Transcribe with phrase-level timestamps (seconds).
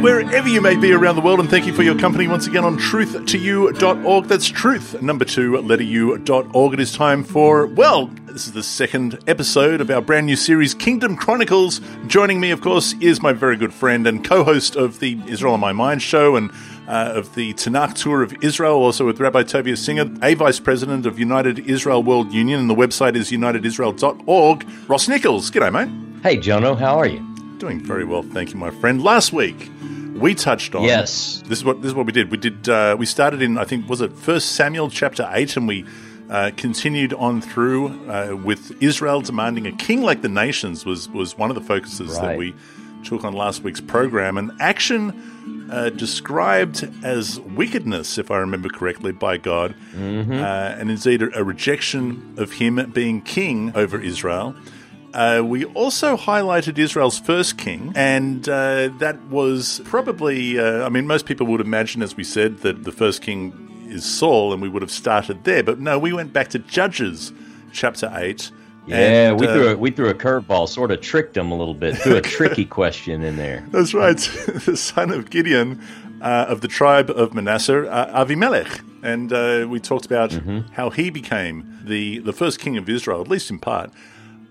[0.00, 2.64] wherever you may be around the world, and thank you for your company once again
[2.64, 4.24] on truth2u.org.
[4.24, 6.74] That's truth, number two, letter u.org.
[6.74, 10.72] It is time for, well, this is the second episode of our brand new series,
[10.72, 11.80] Kingdom Chronicles.
[12.06, 15.54] Joining me, of course, is my very good friend and co host of the Israel
[15.54, 16.50] on My Mind show and
[16.88, 21.04] uh, of the Tanakh Tour of Israel, also with Rabbi Tovia Singer, a vice president
[21.04, 24.66] of United Israel World Union, and the website is unitedisrael.org.
[24.88, 26.22] Ross Nichols, g'day, mate.
[26.22, 27.26] Hey, Jono, how are you?
[27.58, 29.02] Doing very well, thank you, my friend.
[29.02, 29.70] Last week,
[30.20, 31.42] we touched on yes.
[31.46, 32.30] This is what this is what we did.
[32.30, 32.68] We did.
[32.68, 35.84] Uh, we started in I think was it First Samuel chapter eight, and we
[36.28, 41.36] uh, continued on through uh, with Israel demanding a king like the nations was was
[41.36, 42.20] one of the focuses Right.
[42.22, 42.54] that we
[43.02, 44.36] took on last week's program.
[44.36, 50.32] And action uh, described as wickedness, if I remember correctly, by God, Mm-hmm.
[50.34, 54.54] uh, and indeed a, a rejection of Him being king over Israel.
[55.12, 61.06] Uh, we also highlighted Israel's first king, and uh, that was probably, uh, I mean,
[61.06, 64.68] most people would imagine, as we said, that the first king is Saul, and we
[64.68, 65.62] would have started there.
[65.62, 67.32] But no, we went back to Judges
[67.72, 68.50] chapter 8.
[68.86, 71.56] Yeah, and, we uh, threw a, we threw a curveball, sort of tricked them a
[71.56, 73.64] little bit, threw a tricky question in there.
[73.70, 74.16] That's right.
[74.64, 75.80] the son of Gideon
[76.20, 78.84] uh, of the tribe of Manasseh, uh, Avimelech.
[79.02, 80.38] And uh, we talked about
[80.72, 83.90] how he became the, the first king of Israel, at least in part.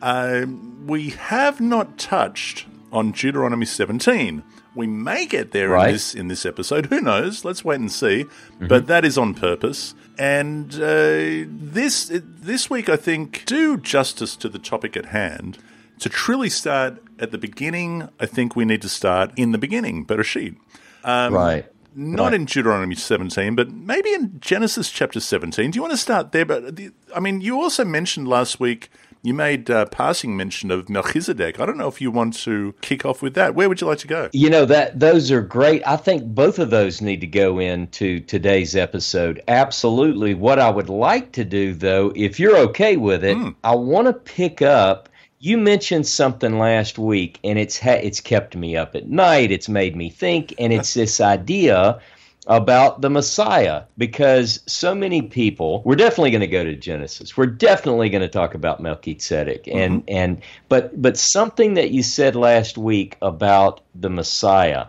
[0.01, 4.43] Um, we have not touched on Deuteronomy 17.
[4.75, 6.85] We may get there in this in this episode.
[6.87, 7.43] Who knows?
[7.43, 8.25] Let's wait and see.
[8.61, 9.93] But that is on purpose.
[10.17, 15.57] And uh, this this week, I think, do justice to the topic at hand.
[15.99, 20.05] To truly start at the beginning, I think we need to start in the beginning,
[20.05, 20.55] Bereshit.
[21.03, 21.65] right.
[21.95, 22.33] Not Right.
[22.35, 25.71] in Deuteronomy 17, but maybe in Genesis chapter 17.
[25.71, 26.45] Do you want to start there?
[26.45, 28.89] But the, I mean, you also mentioned last week,
[29.21, 31.59] you made uh, passing mention of Melchizedek.
[31.59, 33.55] I don't know if you want to kick off with that.
[33.55, 34.29] Where would you like to go?
[34.33, 35.81] You know that those are great.
[35.85, 39.41] I think both of those need to go into today's episode.
[39.47, 40.33] Absolutely.
[40.33, 44.13] What I would like to do though, if you're okay with it, I want to
[44.13, 45.09] pick up
[45.41, 49.51] you mentioned something last week and it's ha- it's kept me up at night.
[49.51, 51.99] It's made me think and it's this idea
[52.47, 57.35] about the Messiah because so many people we're definitely going to go to Genesis.
[57.35, 62.35] We're definitely going to talk about Melchizedek and and but but something that you said
[62.35, 64.87] last week about the Messiah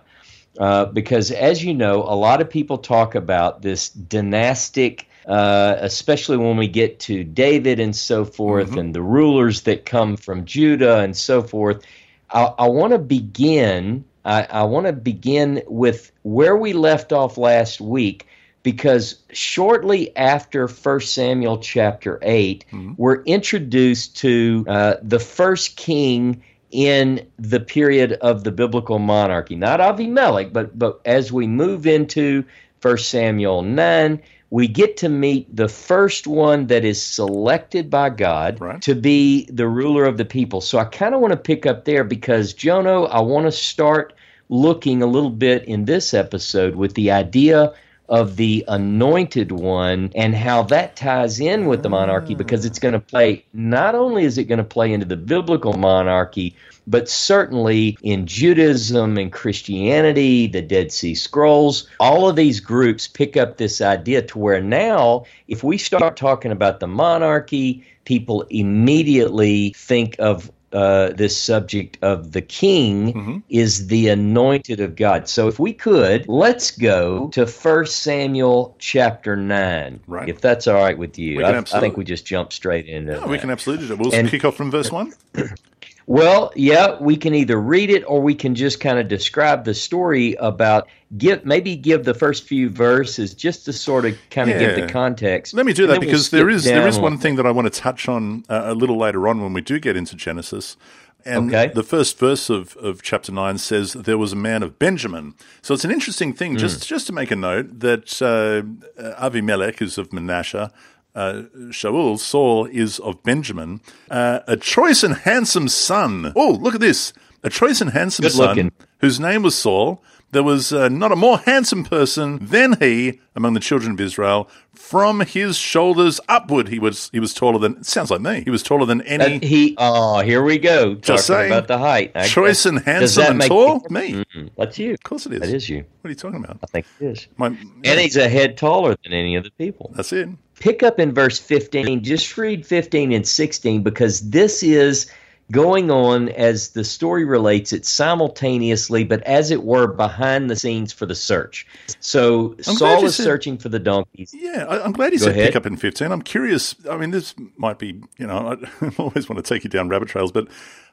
[0.58, 6.36] uh, because as you know, a lot of people talk about this dynastic, uh, especially
[6.36, 10.98] when we get to David and so forth, and the rulers that come from Judah
[11.00, 11.84] and so forth.
[12.30, 14.04] I, I want to begin.
[14.24, 18.26] I, I want to begin with where we left off last week.
[18.62, 22.66] Because shortly after 1 Samuel chapter 8,
[22.98, 29.56] we're introduced to uh, the first king in the period of the biblical monarchy.
[29.56, 32.44] Not Avimelech, but but as we move into
[32.82, 38.60] 1 Samuel 9, we get to meet the first one that is selected by God
[38.60, 38.82] Right.
[38.82, 40.60] to be the ruler of the people.
[40.60, 44.12] So I kind of want to pick up there because Jono, I want to start
[44.48, 47.72] looking a little bit in this episode with the idea
[48.08, 52.92] of the anointed one and how that ties in with the monarchy because it's going
[52.92, 56.56] to play not only is it going to play into the biblical monarchy
[56.90, 63.36] but certainly in Judaism and Christianity, the Dead Sea Scrolls, all of these groups pick
[63.36, 69.72] up this idea to where now, if we start talking about the monarchy, people immediately
[69.76, 75.28] think of uh, this subject of the king is the anointed of God.
[75.28, 80.00] So if we could, let's go to 1 Samuel chapter 9.
[80.06, 80.28] Right.
[80.28, 81.44] If that's all right with you.
[81.44, 83.96] I, I think we just jump straight into No, we can absolutely do.
[83.96, 85.12] We'll And- kick off from verse 1.
[86.10, 89.74] Well, yeah, we can either read it or we can just kind of describe the
[89.74, 94.58] story about give maybe give the first few verses just to sort of kind of
[94.58, 95.54] give the context.
[95.54, 97.52] Let me do that then we'll because there is there is one thing that I
[97.52, 100.76] want to touch on uh, a little later on when we do get into Genesis.
[101.24, 101.70] And Okay.
[101.72, 105.34] the first verse of, of chapter 9 says, There was a man of Benjamin.
[105.62, 106.58] So it's an interesting thing, Hmm.
[106.58, 110.72] just, just to make a note, that uh, uh, Avimelech is of Manasseh,
[111.14, 113.80] uh, Shaul, Saul, is of Benjamin.
[114.10, 116.32] Uh, a choice and handsome son.
[116.36, 117.12] Oh, look at this.
[117.42, 118.72] A choice and handsome Good son looking.
[119.00, 120.02] whose name was Saul.
[120.32, 124.48] There was uh, not a more handsome person than he among the children of Israel.
[124.74, 127.82] From his shoulders upward, he was he was taller than.
[127.82, 128.42] Sounds like me.
[128.44, 131.50] He was taller than any That he oh here we go talking Just saying.
[131.50, 132.12] about the height.
[132.14, 133.84] I choice guess- and handsome and tall.
[133.90, 134.92] Me, of Mm, That's you.
[134.94, 135.40] Of course it is.
[135.40, 135.84] That is you.
[136.00, 136.58] What are you talking about?
[136.62, 137.26] I think it is.
[137.36, 139.90] My, And he's a head taller than any of the people.
[139.96, 140.28] that's it.
[140.60, 145.10] pick up in verse 15 just read 15 and 16 because this is
[145.50, 150.92] going on as the story relates it simultaneously, but as it were behind the scenes
[150.92, 151.66] for the search.
[152.00, 154.34] So I'm Saul is said- searching for the donkeys.
[154.34, 155.46] Yeah, I, I'm glad you Go said ahead.
[155.48, 156.12] pick up in 15.
[156.12, 156.74] I'm curious.
[156.88, 160.08] I mean, this might be, you know, I always want to take you down rabbit
[160.08, 160.48] trails, but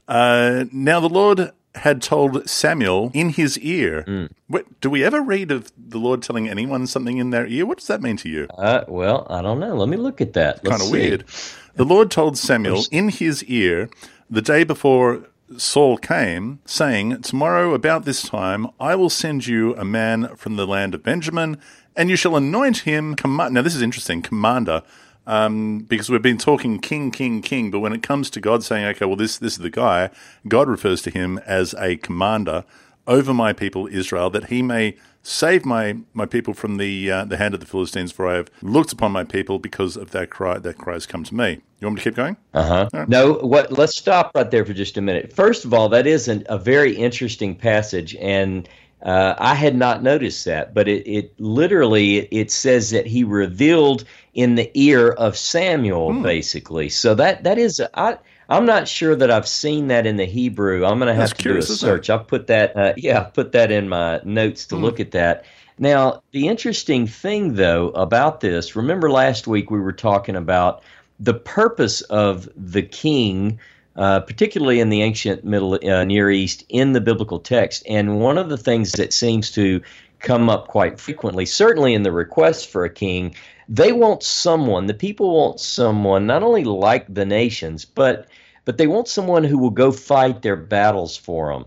[0.08, 4.04] uh, now the Lord had told Samuel in his ear.
[4.08, 4.30] Mm.
[4.48, 7.68] What, do we ever read of the Lord telling anyone something in their ear?
[7.68, 8.48] What does that mean to you?
[8.58, 9.76] Uh, well, I don't know.
[9.76, 10.64] Let me look at that.
[10.64, 11.26] Kind of weird.
[11.78, 13.88] The Lord told Samuel in his ear
[14.32, 15.28] the day before
[15.58, 20.66] Saul came, saying, Tomorrow about this time I will send you a man from the
[20.66, 21.60] land of Benjamin,
[21.96, 23.54] and you shall anoint him command.
[23.54, 24.82] Now, this is interesting, commander.
[25.28, 28.86] Um, because we've been talking king, king, king, but when it comes to God saying,
[28.86, 30.10] okay, well, this, this is the guy,
[30.48, 32.64] God refers to him as a commander
[33.08, 37.38] over my people Israel, that he may save my, my people from the uh, the
[37.38, 40.58] hand of the Philistines, for I have looked upon my people because of that cry
[40.60, 41.62] that cry has come to me.
[41.80, 42.38] You want me to keep going?
[42.54, 43.06] Uh huh.
[43.08, 43.72] No, what?
[43.72, 45.34] Let's stop right there for just a minute.
[45.34, 48.68] First of all, that is an, a very interesting passage, and
[49.04, 50.74] uh, I had not noticed that.
[50.74, 56.24] But it, it literally it says that he revealed in the ear of Samuel, Hmm.
[56.24, 56.90] basically.
[56.90, 58.18] So that that is I.
[58.50, 60.86] I'm not sure that I've seen that in the Hebrew.
[60.86, 62.10] I'm going to That's have to curious, do a search.
[62.10, 62.76] I'll put that.
[62.76, 65.46] Uh, yeah, I'll put that in my notes to look at that.
[65.80, 70.82] Now, the interesting thing, though, about this, remember last week we were talking about
[71.20, 73.60] the purpose of the king,
[73.96, 77.84] uh, particularly in the ancient Middle uh, Near East, in the biblical text.
[77.88, 79.82] And one of the things that seems to
[80.20, 83.36] come up quite frequently, certainly in the request for a king,
[83.70, 84.88] they want someone.
[84.88, 88.28] The people want someone not only like the nations, but
[88.66, 91.66] but they want someone who will go fight their battles for them.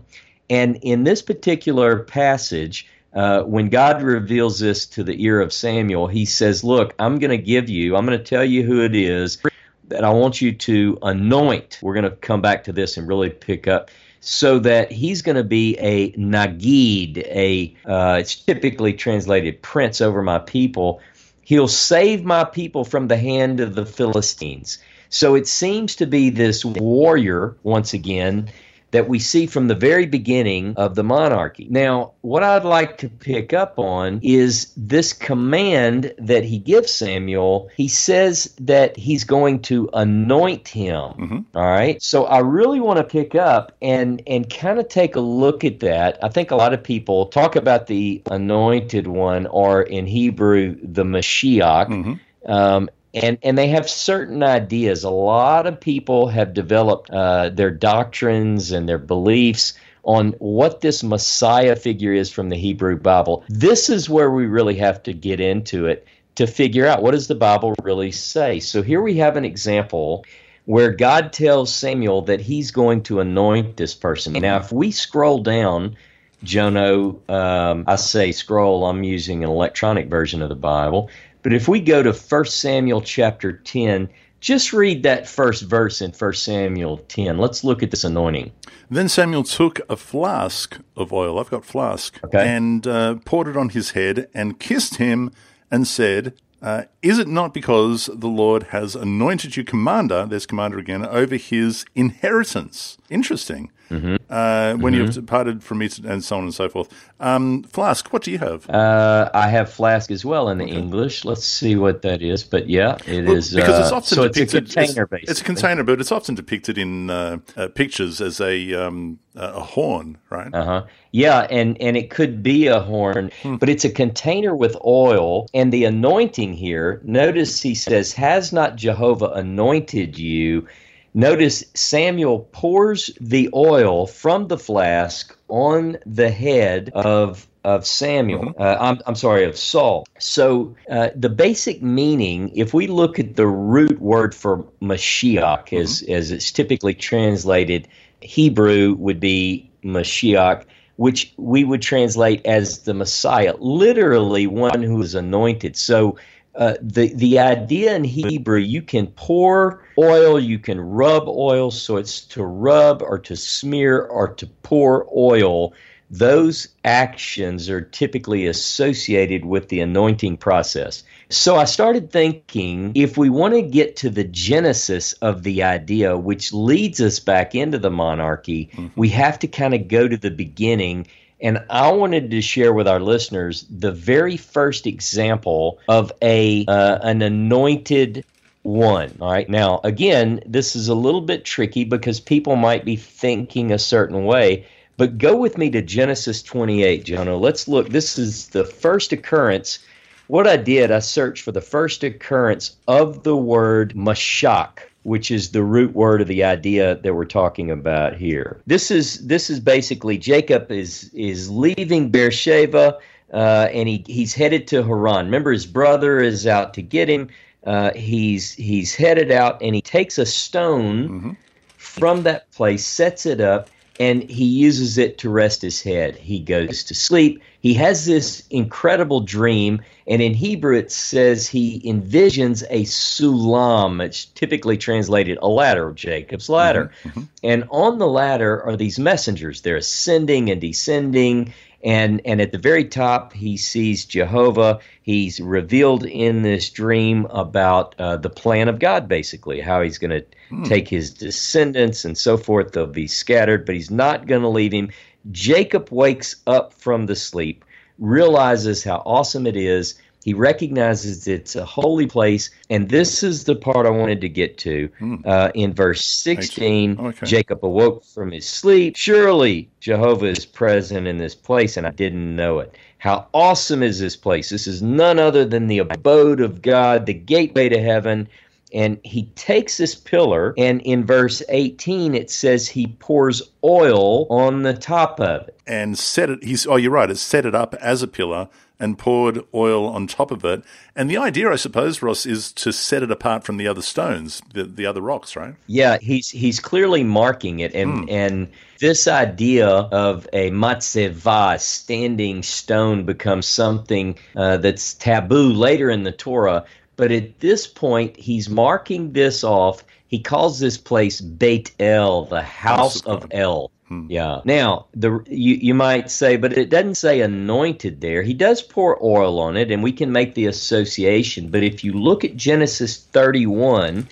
[0.51, 6.07] And in this particular passage, uh, when God reveals this to the ear of Samuel,
[6.07, 8.95] he says, Look, I'm going to give you, I'm going to tell you who it
[8.95, 9.41] is
[9.87, 11.79] that I want you to anoint.
[11.81, 13.91] We're going to come back to this and really pick up.
[14.23, 20.21] So that he's going to be a Nagid, a uh, it's typically translated prince over
[20.21, 21.01] my people.
[21.43, 24.77] He'll save my people from the hand of the Philistines.
[25.09, 28.49] So it seems to be this warrior, once again,
[28.91, 31.67] that we see from the very beginning of the monarchy.
[31.69, 37.69] Now, what I'd like to pick up on is this command that he gives Samuel.
[37.75, 41.45] He says that he's going to anoint him.
[41.55, 42.01] All right.
[42.01, 45.79] So I really want to pick up and and kind of take a look at
[45.79, 46.19] that.
[46.23, 51.03] I think a lot of people talk about the anointed one, or in Hebrew, the
[51.03, 52.19] Mashiach.
[52.45, 55.03] Um, and and they have certain ideas.
[55.03, 59.73] A lot of people have developed uh, their doctrines and their beliefs
[60.03, 63.43] on what this Messiah figure is from the Hebrew Bible.
[63.49, 67.27] This is where we really have to get into it to figure out what does
[67.27, 68.59] the Bible really say.
[68.59, 70.25] So here we have an example
[70.65, 74.33] where God tells Samuel that he's going to anoint this person.
[74.33, 75.97] Now, if we scroll down,
[76.43, 81.09] Jono, um, I say scroll, I'm using an electronic version of the Bible.
[81.43, 84.09] But if we go to 1 Samuel chapter 10,
[84.39, 87.37] just read that first verse in 1 Samuel 10.
[87.37, 88.51] Let's look at this anointing.
[88.89, 92.47] Then Samuel took a flask of oil, I've got flask, Okay.
[92.47, 95.31] and uh, poured it on his head and kissed him
[95.69, 100.77] and said, uh, Is it not because the Lord has anointed you commander, there's commander
[100.79, 102.97] again, over his inheritance?
[103.09, 103.71] Interesting.
[103.91, 104.15] Mm-hmm.
[104.29, 106.87] Uh, when you have departed from me, and so on and so forth.
[107.19, 108.69] Um, flask, what do you have?
[108.69, 111.25] Uh, I have flask as well in the English.
[111.25, 112.41] Let's see what that is.
[112.43, 113.53] But yeah, it is.
[113.53, 114.65] Well, because it's uh, often so it's a depicted.
[114.73, 115.31] container, it's, basically.
[115.31, 119.59] it's a container, but it's often depicted in uh, uh, pictures as a um, a
[119.61, 120.53] horn, right?
[120.53, 120.83] Uh huh.
[121.11, 123.55] Yeah, and and it could be a horn, Hmm.
[123.57, 125.47] but it's a container with oil.
[125.53, 127.01] And the anointing here.
[127.03, 130.65] Notice he says, "Has not Jehovah anointed you?"
[131.13, 138.55] Notice Samuel pours the oil from the flask on the head of of Samuel.
[138.57, 140.07] Uh, I'm, I'm sorry, of Saul.
[140.17, 146.01] So uh, the basic meaning, if we look at the root word for Mashiach, as
[146.03, 147.87] as it's typically translated,
[148.21, 150.63] Hebrew would be Mashiach,
[150.95, 155.75] which we would translate as the Messiah, literally one who is anointed.
[155.75, 156.17] So
[156.55, 161.97] uh, the the idea in Hebrew, you can pour oil, you can rub oil, so
[161.97, 165.73] it's to rub or to smear or to pour oil.
[166.13, 171.03] Those actions are typically associated with the anointing process.
[171.29, 176.17] So I started thinking if we want to get to the genesis of the idea,
[176.17, 180.31] which leads us back into the monarchy, we have to kind of go to the
[180.31, 181.07] beginning.
[181.41, 186.99] And I wanted to share with our listeners the very first example of a uh,
[187.01, 188.23] an anointed
[188.63, 189.17] one.
[189.19, 189.49] All right.
[189.49, 194.25] Now, again, this is a little bit tricky because people might be thinking a certain
[194.25, 194.67] way.
[194.97, 197.39] But go with me to Genesis 28, Jono.
[197.39, 197.89] Let's look.
[197.89, 199.79] This is the first occurrence.
[200.27, 205.51] What I did, I searched for the first occurrence of the word mashak, which is
[205.51, 208.61] the root word of the idea that we're talking about here.
[208.67, 212.97] This is this is basically Jacob is is leaving Beersheba
[213.33, 215.25] uh, and he he's headed to Haran.
[215.25, 217.29] Remember, his brother is out to get him.
[217.65, 221.31] Uh, he's he's headed out and he takes a stone mm-hmm.
[221.77, 223.69] from that place, sets it up,
[224.01, 226.15] and he uses it to rest his head.
[226.15, 227.43] He goes to sleep.
[227.59, 234.03] He has this incredible dream, and in Hebrew it says he envisions a sulam.
[234.03, 236.91] It's typically translated a ladder, Jacob's ladder.
[237.03, 237.09] Mm-hmm.
[237.09, 237.21] mm-hmm.
[237.43, 239.61] And on the ladder are these messengers.
[239.61, 241.53] They're ascending and descending,
[241.83, 244.79] and and at the very top he sees Jehovah.
[245.01, 250.11] He's revealed in this dream about uh, the plan of God, basically how he's going
[250.11, 250.63] to hmm.
[250.63, 252.71] take his descendants and so forth.
[252.71, 254.91] They'll be scattered, but he's not going to leave him.
[255.31, 257.63] Jacob wakes up from the sleep,
[257.99, 262.51] realizes how awesome it is he recognizes it's a holy place.
[262.69, 264.89] And this is the part I wanted to get to.
[264.99, 265.15] Hmm.
[265.25, 267.25] Uh, in verse 16, okay.
[267.25, 268.95] Jacob awoke from his sleep.
[268.95, 272.75] Surely Jehovah is present in this place, and I didn't know it.
[272.99, 274.49] How awesome is this place?
[274.49, 278.27] This is none other than the abode of God, the gateway to heaven.
[278.73, 284.63] And he takes this pillar, and in verse 18, it says he pours oil on
[284.63, 285.59] the top of it.
[285.67, 288.49] And set it, he's, oh, you're right, it's set it up as a pillar
[288.81, 290.63] and poured oil on top of it.
[290.95, 294.41] And the idea, I suppose, Ross, is to set it apart from the other stones,
[294.53, 295.53] the, the other rocks, right?
[295.67, 298.11] Yeah, he's he's clearly marking it, and mm.
[298.11, 306.01] and this idea of a matzeva, standing stone, becomes something uh, that's taboo later in
[306.03, 306.65] the Torah.
[306.95, 309.83] But at this point, he's marking this off.
[310.07, 313.71] He calls this place Beit El, the house of El.
[313.87, 314.07] Hmm.
[314.09, 314.41] Yeah.
[314.45, 318.21] Now, the you, you might say, but it doesn't say anointed there.
[318.21, 321.49] He does pour oil on it, and we can make the association.
[321.49, 324.07] But if you look at Genesis 31,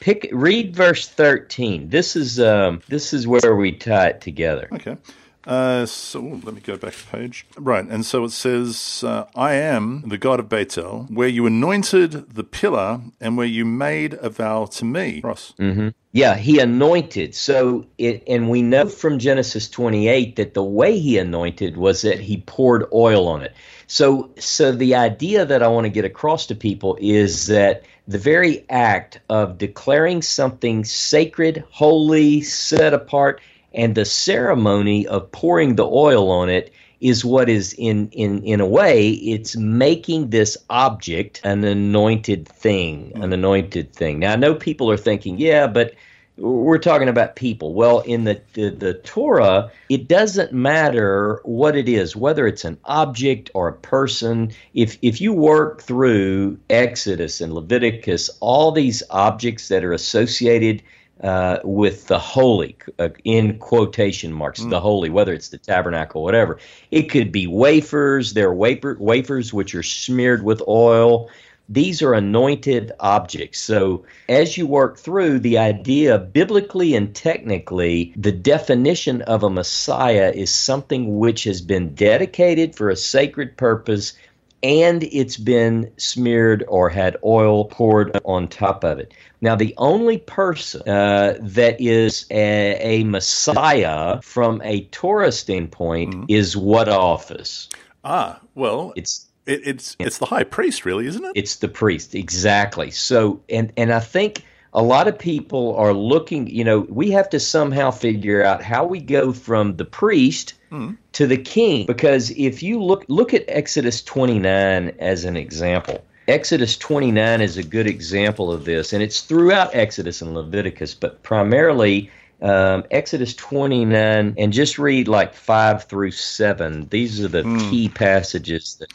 [0.00, 1.90] pick read verse 13.
[1.90, 4.68] This is um, this is where we tie it together.
[4.72, 4.96] Okay.
[5.46, 7.46] Uh, so let me go back a page.
[7.56, 12.34] Right, and so it says, uh, "I am the God of Bethel, where you anointed
[12.34, 15.54] the pillar, and where you made a vow to me." Ross.
[15.58, 15.88] Mm-hmm.
[16.12, 17.34] Yeah, he anointed.
[17.34, 22.20] So it, and we know from Genesis 28 that the way he anointed was that
[22.20, 23.54] he poured oil on it.
[23.86, 28.18] So, so the idea that I want to get across to people is that the
[28.18, 33.40] very act of declaring something sacred, holy, set apart
[33.74, 38.60] and the ceremony of pouring the oil on it is what is in in in
[38.60, 43.34] a way it's making this object an anointed thing an mm.
[43.34, 44.20] anointed thing.
[44.20, 45.94] Now i know people are thinking yeah but
[46.38, 47.74] we're talking about people.
[47.74, 52.78] Well in the, the, the torah it doesn't matter what it is whether it's an
[52.84, 54.52] object or a person.
[54.72, 60.82] If if you work through exodus and leviticus all these objects that are associated
[61.22, 64.70] uh, with the holy, uh, in quotation marks, mm.
[64.70, 66.58] the holy, whether it's the tabernacle, whatever.
[66.90, 68.32] It could be wafers.
[68.32, 71.30] There are wafer, wafers which are smeared with oil.
[71.68, 73.60] These are anointed objects.
[73.60, 80.32] So, as you work through the idea, biblically and technically, the definition of a Messiah
[80.34, 84.14] is something which has been dedicated for a sacred purpose
[84.62, 89.12] and it's been smeared or had oil poured on top of it.
[89.40, 96.24] Now, the only person uh, that is a, a, Messiah from a Torah standpoint mm-hmm.
[96.28, 97.68] is what office?
[98.04, 101.32] Ah, well, it's it, it's it's the high priest, really, isn't it?
[101.34, 102.90] It's the priest, exactly.
[102.92, 106.46] So, and and I think a lot of people are looking.
[106.46, 110.96] You know, we have to somehow figure out how we go from the priest mm.
[111.12, 116.02] to the king, because if you look look at Exodus twenty nine as an example
[116.28, 121.22] Exodus 29 is a good example of this, and it's throughout Exodus and Leviticus, but
[121.22, 122.10] primarily
[122.40, 126.88] um, Exodus 29, and just read like 5 through 7.
[126.90, 127.70] These are the mm.
[127.70, 128.92] key passages that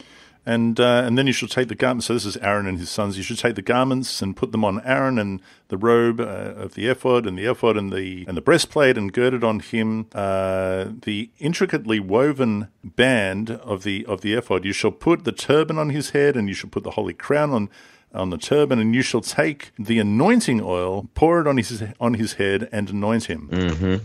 [0.47, 2.07] and uh, and then you shall take the garments.
[2.07, 3.17] So this is Aaron and his sons.
[3.17, 6.73] You should take the garments and put them on Aaron and the robe uh, of
[6.75, 10.85] the ephod and the ephod and the and the breastplate and girded on him uh,
[11.01, 14.63] the intricately woven band of the of the ephod.
[14.63, 17.51] You shall put the turban on his head, and you shall put the holy crown
[17.51, 17.69] on
[18.13, 22.13] on the turban, and you shall take the anointing oil, pour it on his on
[22.13, 23.49] his head, and anoint him.
[23.51, 23.95] Mm-hmm.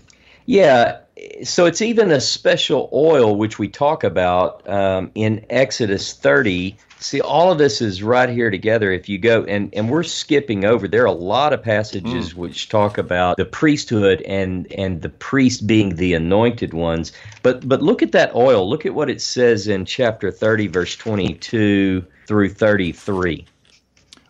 [0.45, 1.02] Yeah,
[1.45, 6.77] so it's even a special oil which we talk about um, in Exodus 30.
[6.99, 8.93] See, all of this is right here together.
[8.93, 12.37] If you go and and we're skipping over, there are a lot of passages mm.
[12.37, 17.13] which talk about the priesthood and and the priest being the anointed ones.
[17.43, 18.69] But but look at that oil.
[18.69, 23.47] Look at what it says in chapter 30, verse 22 through 33.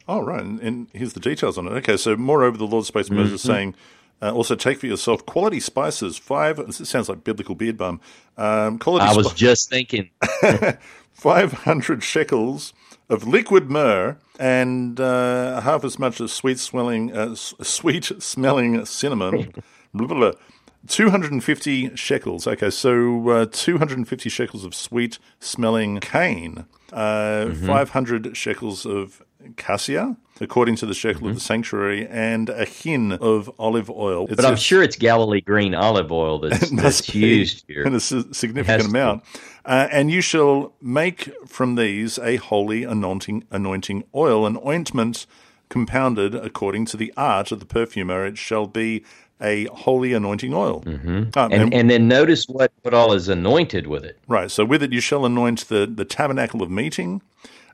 [0.09, 0.41] Oh, right.
[0.41, 1.71] And, and here's the details on it.
[1.71, 3.53] Okay, so moreover, the Lord spoke to Moses, mm-hmm.
[3.53, 3.75] saying,
[4.23, 6.17] uh, also, take for yourself quality spices.
[6.17, 6.57] Five.
[6.69, 8.01] This sounds like biblical beard balm.
[8.37, 9.05] Um, quality.
[9.05, 10.11] I was sp- just thinking.
[11.13, 12.73] Five hundred shekels
[13.09, 19.53] of liquid myrrh and uh, half as much as sweet smelling, uh, sweet smelling cinnamon.
[19.95, 20.33] blah, blah, blah.
[20.89, 22.47] 250 shekels.
[22.47, 27.67] Okay, so uh, 250 shekels of sweet smelling cane, uh, mm-hmm.
[27.67, 29.23] 500 shekels of
[29.57, 31.31] cassia, according to the shekel mm-hmm.
[31.31, 34.27] of the sanctuary, and a hin of olive oil.
[34.27, 37.83] It's but I'm a, sure it's Galilee green olive oil that's, that's used here.
[37.83, 39.25] In a significant amount.
[39.65, 45.27] Uh, and you shall make from these a holy anointing, anointing oil, an ointment
[45.69, 48.27] compounded according to the art of the perfumer.
[48.27, 49.05] It shall be
[49.41, 50.83] a holy anointing oil.
[50.83, 51.09] Mm-hmm.
[51.09, 54.19] Um, and, and, and, then notice what, what all is anointed with it.
[54.29, 54.51] Right.
[54.51, 57.23] So with it you shall anoint the, the tabernacle of meeting,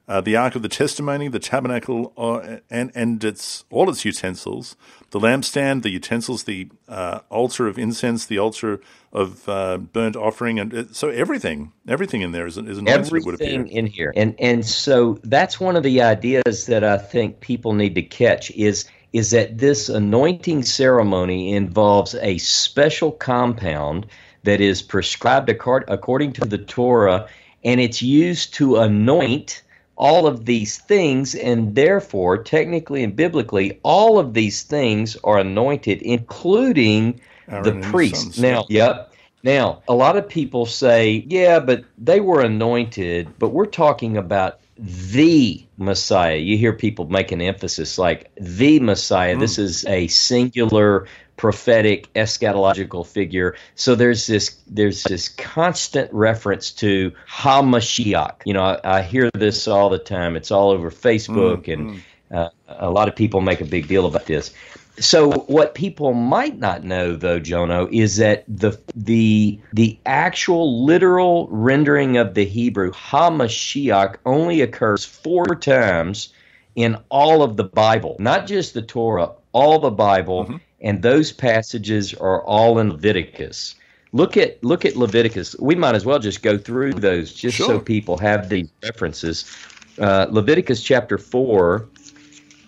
[0.08, 4.74] uh, the ark of the testimony, the tabernacle, uh, and and its all its utensils,
[5.10, 8.80] the lampstand, the utensils, the uh, altar of incense, the altar
[9.12, 13.06] of uh, burnt offering, and it, so everything, everything in there is is anointed.
[13.06, 17.74] Everything in here, and and so that's one of the ideas that I think people
[17.74, 24.06] need to catch is is that this anointing ceremony involves a special compound
[24.44, 27.28] that is prescribed according to the Torah,
[27.64, 29.62] and it's used to anoint
[29.98, 36.00] all of these things, and therefore, technically and biblically, all of these things are anointed,
[36.02, 38.38] including Aaron the priest.
[38.38, 39.12] Now, yep.
[39.42, 44.60] Now, a lot of people say, yeah, but they were anointed, but we're talking about
[44.76, 46.36] the Messiah.
[46.36, 49.36] You hear people make an emphasis like the Messiah.
[49.36, 49.40] Mm.
[49.40, 51.06] This is a singular
[51.38, 53.56] prophetic eschatological figure.
[53.76, 58.42] So there's this there's this constant reference to Hamashiach.
[58.44, 60.36] You know, I, I hear this all the time.
[60.36, 62.02] It's all over Facebook, mm, and.
[62.30, 64.52] Uh, a lot of people make a big deal about this.
[65.00, 71.48] So what people might not know, though, Jono, is that the the the actual literal
[71.50, 76.34] rendering of the Hebrew Hamashiach only occurs four times
[76.74, 80.44] in all of the Bible, not just the Torah, all the Bible.
[80.44, 83.74] Mm-hmm and those passages are all in Leviticus.
[84.12, 85.54] Look at look at Leviticus.
[85.58, 87.66] We might as well just go through those just sure.
[87.66, 89.54] so people have these references.
[89.98, 91.88] Uh, Leviticus chapter four,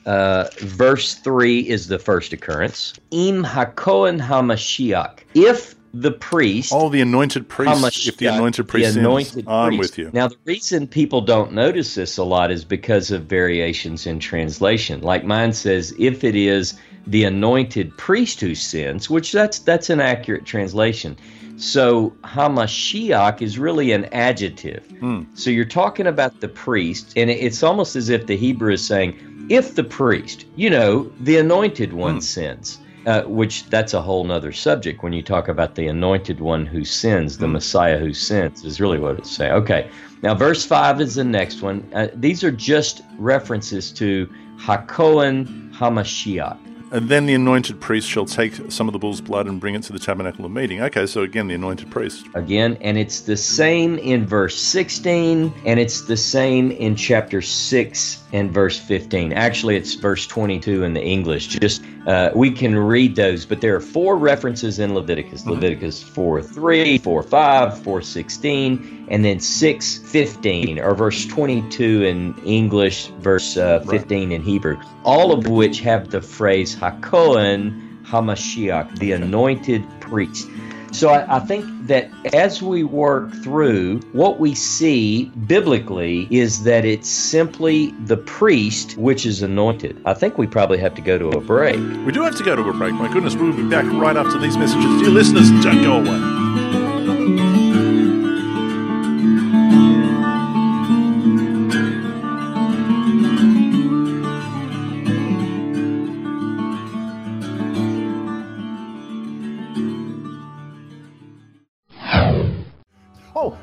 [0.05, 2.95] uh, verse three is the first occurrence.
[3.11, 5.21] Im hakohen hamashiach.
[5.35, 6.73] If the priest.
[6.75, 8.07] Oh, the anointed priest.
[8.07, 10.11] if the anointed priest the anointed sins, I'm with you.
[10.13, 15.01] Now, the reason people don't notice this a lot is because of variations in translation.
[15.01, 20.01] Like mine says, if it is the anointed priest who sins, which that's that's an
[20.01, 21.17] accurate translation.
[21.57, 24.87] So Hamashiach is really an adjective.
[24.99, 25.25] Hmm.
[25.35, 29.47] So you're talking about the priest, and it's almost as if the Hebrew is saying,
[29.51, 32.21] if the priest, you know, the anointed one hmm.
[32.21, 32.79] sins.
[33.07, 36.85] Uh, which that's a whole nother subject when you talk about the anointed one who
[36.85, 37.53] sins, the mm.
[37.53, 39.53] Messiah who sins, is really what it's saying.
[39.53, 39.91] Okay,
[40.23, 41.89] now verse 5 is the next one.
[41.95, 46.59] Uh, these are just references to Hakohen Hamashiach.
[46.93, 49.85] And then the anointed priest shall take some of the bull's blood and bring it
[49.85, 50.83] to the tabernacle of meeting.
[50.83, 52.27] Okay, so again, the anointed priest.
[52.35, 58.23] Again, and it's the same in verse 16, and it's the same in chapter 6
[58.33, 59.33] and verse 15.
[59.33, 61.47] Actually, it's verse 22 in the English.
[61.47, 65.51] Just uh, we can read those, but there are four references in Leviticus mm-hmm.
[65.51, 72.35] Leviticus 4 3, 4 5, 4 16, and then 6 15, or verse 22 in
[72.45, 74.35] English, verse uh, 15 right.
[74.35, 80.49] in Hebrew all of which have the phrase Hakohen Hamashiach, the anointed priest.
[80.93, 86.85] So I, I, think that as we work through, what we see biblically is that
[86.85, 90.01] it's simply the priest which is anointed.
[90.05, 91.77] I think we probably have to go to a break.
[92.05, 92.93] We do have to go to a break.
[92.95, 95.01] My goodness, we'll be back right after these messages.
[95.01, 96.70] Dear listeners, don't go away.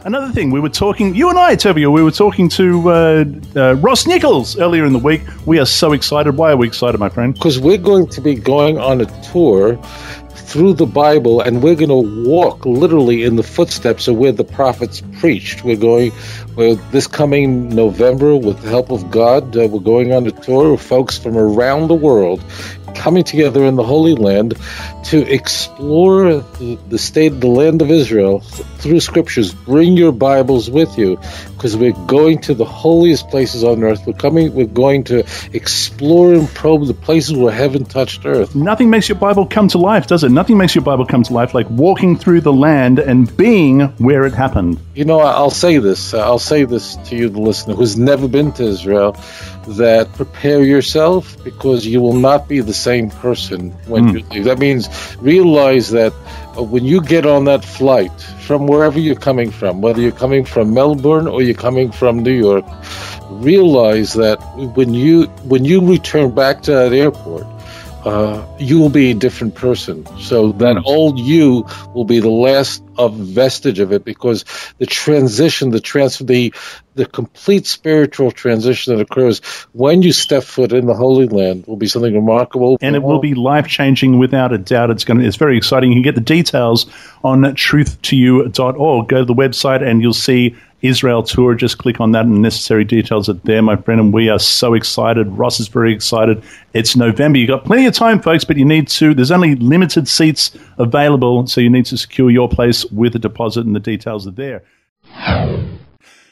[0.08, 3.26] Another thing, we were talking, you and I, Tovia, we were talking to uh,
[3.58, 5.22] uh, Ross Nichols earlier in the week.
[5.46, 6.38] We are so excited.
[6.38, 7.34] Why are we excited, my friend?
[7.34, 9.76] Because we're going to be going on a tour
[10.30, 14.46] through the Bible, and we're going to walk literally in the footsteps of where the
[14.46, 15.66] prophets preached.
[15.66, 16.14] We're going,
[16.56, 20.82] this coming November, with the help of God, uh, we're going on a tour of
[20.82, 22.42] folks from around the world
[22.98, 24.56] coming together in the Holy Land
[25.06, 26.42] to explore
[26.90, 28.40] the, state the land of Israel
[28.80, 29.54] through scriptures.
[29.54, 31.20] Bring your Bibles with you
[31.58, 34.06] because we're going to the holiest places on earth.
[34.06, 38.56] We're coming, we're going to explore and probe the places where heaven touched earth.
[38.56, 40.30] Nothing makes your Bible come to life, does it?
[40.30, 44.26] Nothing makes your Bible come to life like walking through the land and being where
[44.26, 44.80] it happened.
[44.94, 46.14] You know, I'll say this.
[46.14, 49.18] I'll say this to you, the listener, who's never been to Israel
[49.68, 54.14] that prepare yourself because you will not be the same person when mm.
[54.14, 54.46] you leave.
[54.46, 54.88] That means
[55.20, 60.02] realize that uh, when you get on that flight from wherever you're coming from, whether
[60.02, 62.66] you're coming from Melbourne or you're coming from New York,
[63.30, 64.38] realize that
[64.76, 67.46] when you when you return back to that airport,
[68.06, 70.06] uh, you will be a different person.
[70.20, 74.46] So that old you will be the last of vestige of it because
[74.78, 76.54] the transition, the transfer, the
[76.96, 79.40] the complete spiritual transition that occurs
[79.72, 82.78] when you step foot in the Holy Land will be something remarkable.
[82.82, 84.90] And it will be life changing without a doubt.
[84.90, 85.92] It's going to, it's very exciting.
[85.92, 86.88] You can get the details
[87.24, 89.08] on truth2u.org.
[89.08, 91.56] Go to the website and you'll see Israel tour.
[91.56, 94.00] Just click on that and necessary details are there, my friend.
[94.00, 95.28] And we are so excited.
[95.28, 96.44] Ross is very excited.
[96.74, 97.40] It's November.
[97.40, 101.48] You've got plenty of time, folks, but you need to, there's only limited seats available.
[101.48, 104.64] So you need to secure your place with a deposit and the details are there.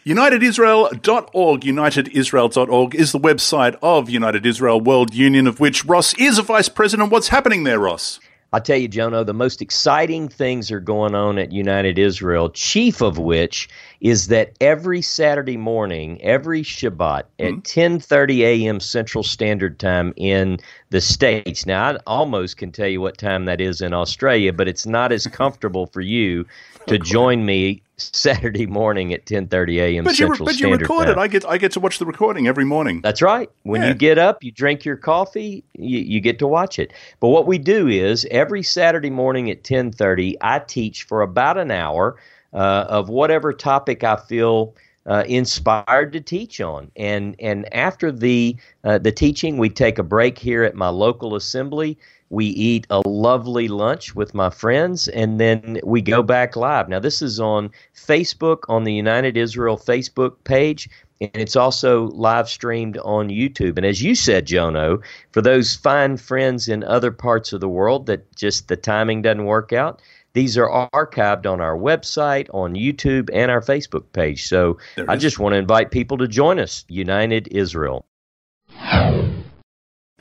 [0.06, 1.62] UnitedIsrael.org.
[1.62, 6.70] UnitedIsrael.org is the website of United Israel World Union, of which Ross is a vice
[6.70, 7.12] president.
[7.12, 8.20] What's happening there, Ross?
[8.56, 13.02] I'll tell you, Jono, the most exciting things are going on at United Israel, chief
[13.02, 13.68] of which
[14.00, 17.60] is that every Saturday morning, every Shabbat at mm-hmm.
[17.60, 18.80] 10:30 a.m.
[18.80, 20.58] Central Standard Time in
[20.90, 21.66] the States.
[21.66, 25.12] Now, I almost can tell you what time that is in Australia, but it's not
[25.12, 26.46] as comfortable for you
[26.88, 30.04] to join me Saturday morning at 10:30 a.m.
[30.04, 31.18] But Central you, but Standard you record it.
[31.18, 33.02] I get I get to watch the recording every morning.
[33.02, 33.50] That's right.
[33.64, 33.90] When Yeah.
[33.90, 36.92] you get up, you drink your coffee, you, you get to watch it.
[37.20, 41.72] But what we do is every Saturday morning at 10:30, I teach for about an
[41.72, 42.18] hour
[42.54, 44.76] uh, of whatever topic I feel.
[45.08, 50.04] Uh, inspired to teach on, and and after the uh, the teaching, we take a
[50.04, 51.96] break here at my local assembly.
[52.30, 56.90] We eat a lovely lunch with my friends, and then we go back live.
[56.90, 60.90] Now, this is on Facebook, on the United Israel Facebook page,
[61.22, 63.78] and it's also live streamed on YouTube.
[63.78, 68.08] And as you said, Jono, for those fine friends in other parts of the world
[68.08, 70.02] that just the timing doesn't work out,
[70.34, 74.48] these are archived on our website, on YouTube, and our Facebook page.
[74.48, 75.22] So There I is.
[75.22, 78.06] just want to invite people to join us, United Israel.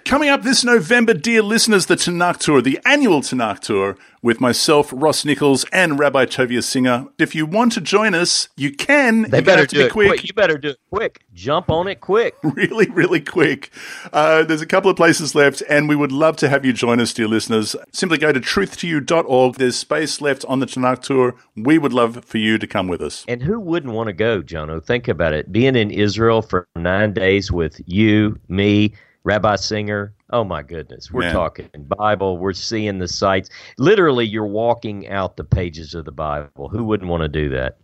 [0.05, 4.91] Coming up this November, dear listeners, the Tanakh Tour, the annual Tanakh Tour, with myself,
[4.95, 7.07] Ross Nichols, and Rabbi Tovia Singer.
[7.19, 9.23] If you want to join us, you can.
[9.23, 10.09] They You're better have to do be it quick.
[10.09, 10.25] quick.
[10.29, 11.25] You better do it quick.
[11.33, 12.35] Jump on it quick.
[12.43, 13.71] really, really quick.
[14.13, 17.01] Uh, there's a couple of places left, and we would love to have you join
[17.01, 17.75] us, dear listeners.
[17.91, 19.55] Simply go to truth2u.org.
[19.55, 21.35] There's space left on the Tanakh Tour.
[21.57, 23.25] We would love for you to come with us.
[23.27, 24.85] And who wouldn't want to go, Jono?
[24.85, 25.51] Think about it.
[25.51, 28.93] Being in Israel for nine days with you, me,
[29.25, 30.15] Rabbi Singer.
[30.31, 31.11] Oh my goodness.
[31.11, 31.33] We're Man.
[31.33, 32.37] talking Bible.
[32.37, 33.49] We're seeing the sights.
[33.79, 36.69] Literally, you're walking out the pages of the Bible.
[36.69, 37.79] Who wouldn't want to do that?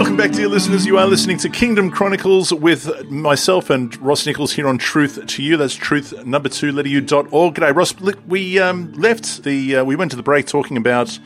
[0.00, 0.86] Welcome back, dear listeners.
[0.86, 5.42] You are listening to Kingdom Chronicles with myself and Ross Nichols here on Truth to
[5.42, 5.58] You.
[5.58, 7.54] That's truth number two, letteryou.org.
[7.54, 8.00] G'day, Ross.
[8.00, 11.18] Look, we um, left the, uh, we went to the break talking about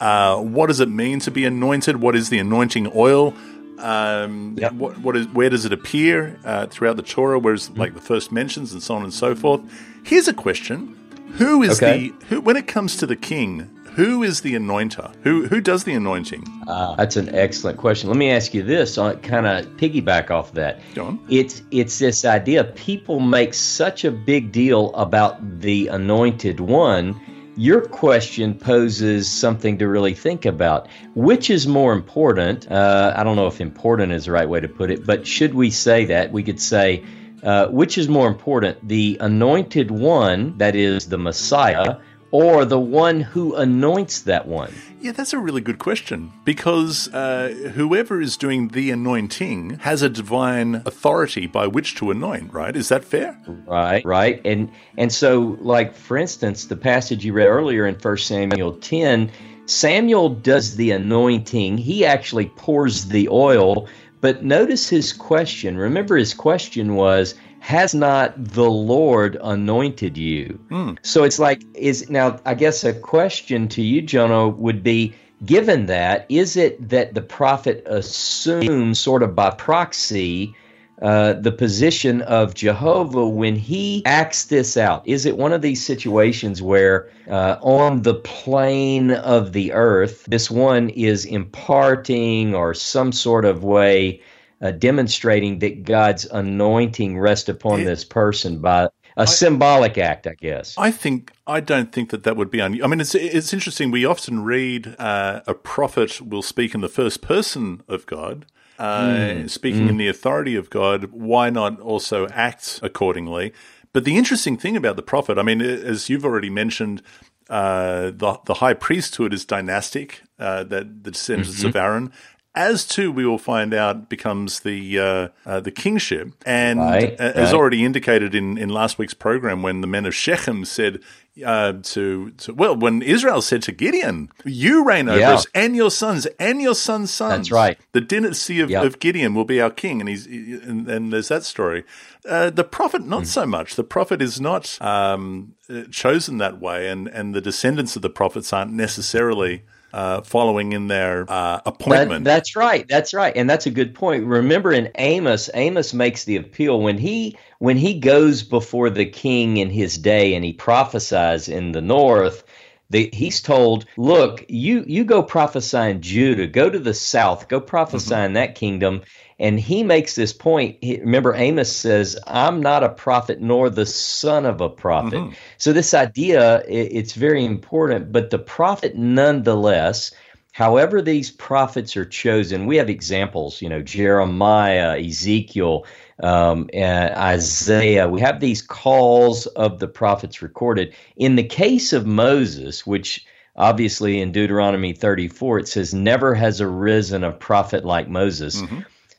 [0.00, 2.00] uh, what does it mean to be anointed?
[2.00, 3.34] What is the anointing oil?
[3.78, 4.72] Um, Yep.
[4.72, 7.38] what, what is, where does it appear uh, throughout the Torah?
[7.38, 9.60] Where's like the first mentions and so on and so forth?
[10.02, 10.98] Here's a question:
[11.34, 12.08] Who is Okay.
[12.08, 12.40] the who?
[12.40, 15.14] When it comes to the king, who is the anointer?
[15.22, 16.44] Who who does the anointing?
[16.66, 18.08] Uh, that's an excellent question.
[18.08, 20.80] Let me ask you this, on kind of piggyback off that.
[20.94, 21.26] Go on.
[21.28, 22.64] It's it's this idea.
[22.64, 27.20] People make such a big deal about the anointed one.
[27.56, 30.86] Your question poses something to really think about.
[31.16, 32.70] Which is more important?
[32.70, 35.54] Uh, I don't know if important is the right way to put it, but should
[35.54, 36.30] we say that?
[36.30, 37.02] We could say,
[37.42, 41.96] uh, which is more important, the anointed one, that is the Messiah,
[42.30, 44.72] or the one who anoints that one?
[45.00, 50.08] Yeah, that's a really good question because uh, whoever is doing the anointing has a
[50.08, 52.74] divine authority by which to anoint, right?
[52.74, 53.38] Is that fair?
[53.46, 58.16] Right, right, and and so like for instance, the passage you read earlier in 1
[58.18, 59.30] Samuel ten
[59.68, 63.86] Samuel does the anointing, he actually pours the oil.
[64.22, 65.76] But notice his question.
[65.76, 70.58] Remember, his question was, Has not the Lord anointed you?
[70.70, 70.98] Mm.
[71.02, 75.86] So it's like, is now, I guess a question to you, Jono, would be given
[75.86, 80.54] that, is it that the prophet assumes, sort of by proxy,
[81.00, 85.06] uh, the position of Jehovah when he acts this out?
[85.06, 90.50] Is it one of these situations where uh, on the plane of the earth, this
[90.50, 94.20] one is imparting or some sort of way
[94.60, 100.34] uh, demonstrating that God's anointing rests upon It- this person by a symbolic act, I
[100.34, 100.74] guess?
[100.78, 102.80] I think I don't think that that would be un.
[102.82, 103.90] I mean, it's it's interesting.
[103.90, 108.46] We often read uh, a prophet will speak in the first person of God,
[108.78, 111.06] uh, speaking in the authority of God.
[111.10, 113.52] Why not also act accordingly?
[113.92, 117.02] But the interesting thing about the prophet, I mean, as you've already mentioned,
[117.50, 120.22] uh, the the high priesthood is dynastic.
[120.38, 122.12] Uh, that the descendants of Aaron.
[122.58, 127.52] As too, we will find out becomes the uh, uh, the kingship, and Right, as
[127.52, 127.54] right.
[127.58, 130.98] already indicated in, in last week's program, when the men of Shechem said
[131.46, 135.34] uh, to, to well, when Israel said to Gideon, "You reign over Yeah.
[135.34, 137.78] us, and your sons, and your sons' sons." That's right.
[137.92, 138.82] The dynasty of, Yep.
[138.84, 141.84] of Gideon will be our king, and he's and, and there's that story.
[142.28, 143.24] Uh, the prophet, not Hmm.
[143.38, 143.76] so much.
[143.76, 148.10] The prophet is not um, uh, chosen that way, and and the descendants of the
[148.10, 149.62] prophets aren't necessarily.
[149.92, 152.86] Uh, following in their uh, That- appointment, that's right.
[152.88, 154.24] That's right, and that's a good point.
[154.26, 159.56] Remember, in Amos, Amos makes the appeal when he when he goes before the king
[159.56, 162.44] in his day and he prophesies in the north.
[162.90, 167.60] The, he's told, "Look, you you go prophesy in Judah, go to the south, go
[167.60, 169.02] prophesy in that kingdom."
[169.40, 170.78] And he makes this point.
[170.80, 175.20] He, remember, Amos says, "I'm not a prophet, nor the son of a prophet."
[175.58, 178.10] So this idea, i it's very important.
[178.12, 180.12] But the prophet, nonetheless,
[180.52, 183.62] however these prophets are chosen, we have examples.
[183.62, 185.86] You know, Jeremiah, Ezekiel,
[186.20, 188.08] um, and Isaiah.
[188.08, 190.94] We have these calls of the prophets recorded.
[191.16, 193.24] In the case of Moses, which
[193.54, 198.60] obviously in Deuteronomy 34 it says, "Never has arisen a prophet like Moses."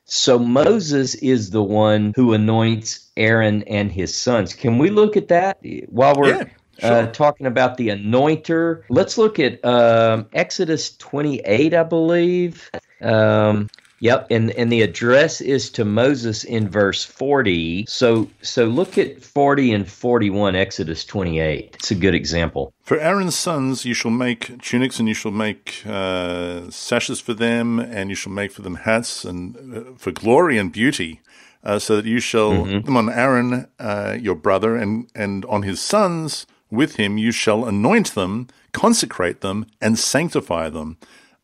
[0.09, 4.53] So Moses is the one who anoints Aaron and his sons.
[4.55, 6.45] Can we look at that while we're Yeah,
[6.83, 8.83] uh, talking about the anointer?
[8.89, 12.71] Let's look at um, Exodus 28, I believe.
[13.01, 13.69] Um,
[13.99, 17.85] yep, and and the address is to Moses in verse 40.
[17.87, 21.75] So so look at 40 and 41, Exodus 28.
[21.75, 22.73] It's a good example.
[22.81, 27.79] For Aaron's sons, you shall make tunics, and you shall make uh, sashes for them,
[27.79, 31.21] and you shall make for them hats, and uh, for glory and beauty,
[31.63, 35.63] uh, so that you shall put them on Aaron, uh, your brother, and and on
[35.63, 37.17] his sons with him.
[37.17, 40.97] You shall anoint them, consecrate them, and sanctify them,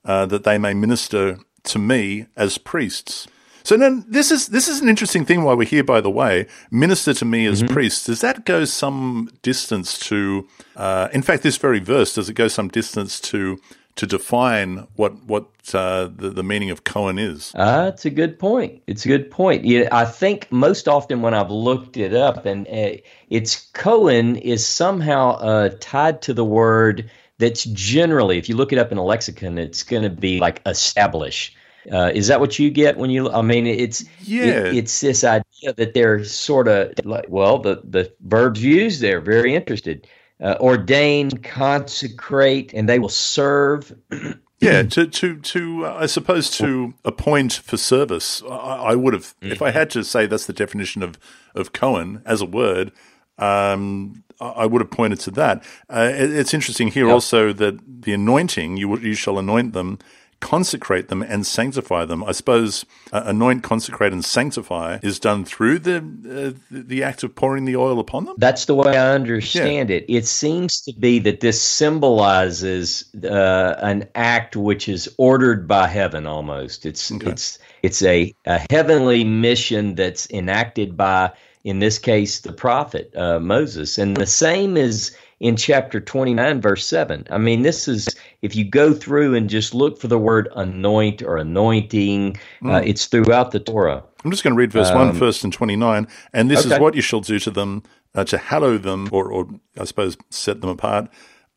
[0.04, 3.28] uh, that they may minister to me as priests.
[3.64, 5.44] So then, this is this is an interesting thing.
[5.44, 8.06] While we're here, by the way, minister to me as priests.
[8.06, 10.48] Does that go some distance to?
[10.76, 13.60] Uh, in fact, this very verse does it go some distance to
[13.96, 17.54] to define what what uh, the the meaning of Cohen is?
[17.56, 18.84] Uh, it's a good point.
[18.86, 19.66] It's a good point.
[19.66, 22.98] Yeah, I think most often when I've looked it up, and uh,
[23.32, 28.80] it's Cohen is somehow uh, tied to the word that's generally, if you look it
[28.80, 31.54] up in a lexicon, it's going to be like establish.
[31.92, 33.30] Uh, is that what you get when you?
[33.32, 34.46] I mean, it's Yeah.
[34.46, 39.22] it- it's this idea that they're sort of like well, the the verbs used there
[39.22, 40.08] very interested.
[40.42, 43.94] Uh, ordain, consecrate, and they will serve.
[44.62, 48.42] Yeah, to to to uh, I suppose to appoint for service.
[48.50, 48.56] I,
[48.92, 51.20] I would have if I had to say that's the definition of
[51.54, 52.94] of Cohen as a word.
[53.38, 55.64] Um, I would have pointed to that.
[55.90, 60.00] Uh, it's interesting here also that the anointing, you, you shall anoint them,
[60.40, 62.24] consecrate them, and sanctify them.
[62.24, 67.36] I suppose uh, anoint, consecrate, and sanctify is done through the uh, the act of
[67.36, 68.36] pouring the oil upon them.
[68.38, 70.06] That's the way I understand it.
[70.08, 76.28] It seems to be that this symbolizes uh, an act which is ordered by heaven.
[76.28, 81.32] Almost, it's it's it's a, a heavenly mission that's enacted by,
[81.64, 86.62] in this case, the prophet uh, Moses, and the same is in chapter twenty nine,
[86.62, 87.26] verse seven.
[87.30, 88.08] I mean, this is
[88.42, 93.06] if you go through and just look for the word anoint or anointing, uh, it's
[93.06, 94.04] throughout the Torah.
[94.24, 96.08] I'm just going to read verse 1 first and 29.
[96.34, 97.84] And this is what you shall do to them
[98.16, 101.10] uh, to hallow them, or, or I suppose set them apart.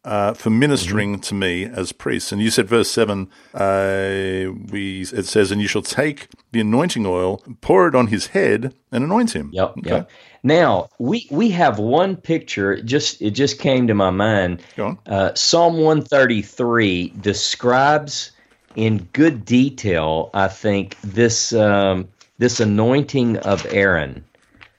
[0.05, 2.33] Uh, for ministering to me as priests.
[2.33, 7.05] And you said, verse 7, uh, we, it says, And you shall take the anointing
[7.05, 9.51] oil, pour it on his head, and anoint him.
[9.53, 9.75] Yep.
[9.85, 10.11] Yep.
[10.45, 12.73] Now we we have one picture.
[12.73, 14.63] It just it just came to my mind.
[14.77, 14.99] Go on.
[15.07, 18.31] Uh, Psalm one thirty three describes
[18.77, 20.31] in good detail.
[20.35, 22.09] I think this um,
[22.39, 24.25] this anointing of Aaron.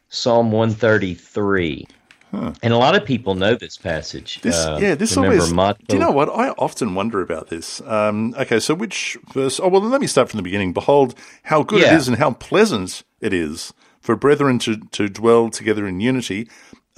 [0.07, 1.85] Psalm one thirty three.
[2.31, 4.39] And a lot of people know this passage.
[4.41, 5.51] This, Uh, yeah, this always.
[5.53, 6.29] Matto- Do you know what?
[6.29, 7.81] I often wonder about this.
[7.81, 9.59] Um, okay, so which verse?
[9.59, 10.73] Oh, well, let me start from the beginning.
[10.73, 11.97] Behold, how good it Yeah.
[11.97, 16.47] is and how pleasant it is for brethren to, to dwell together in unity.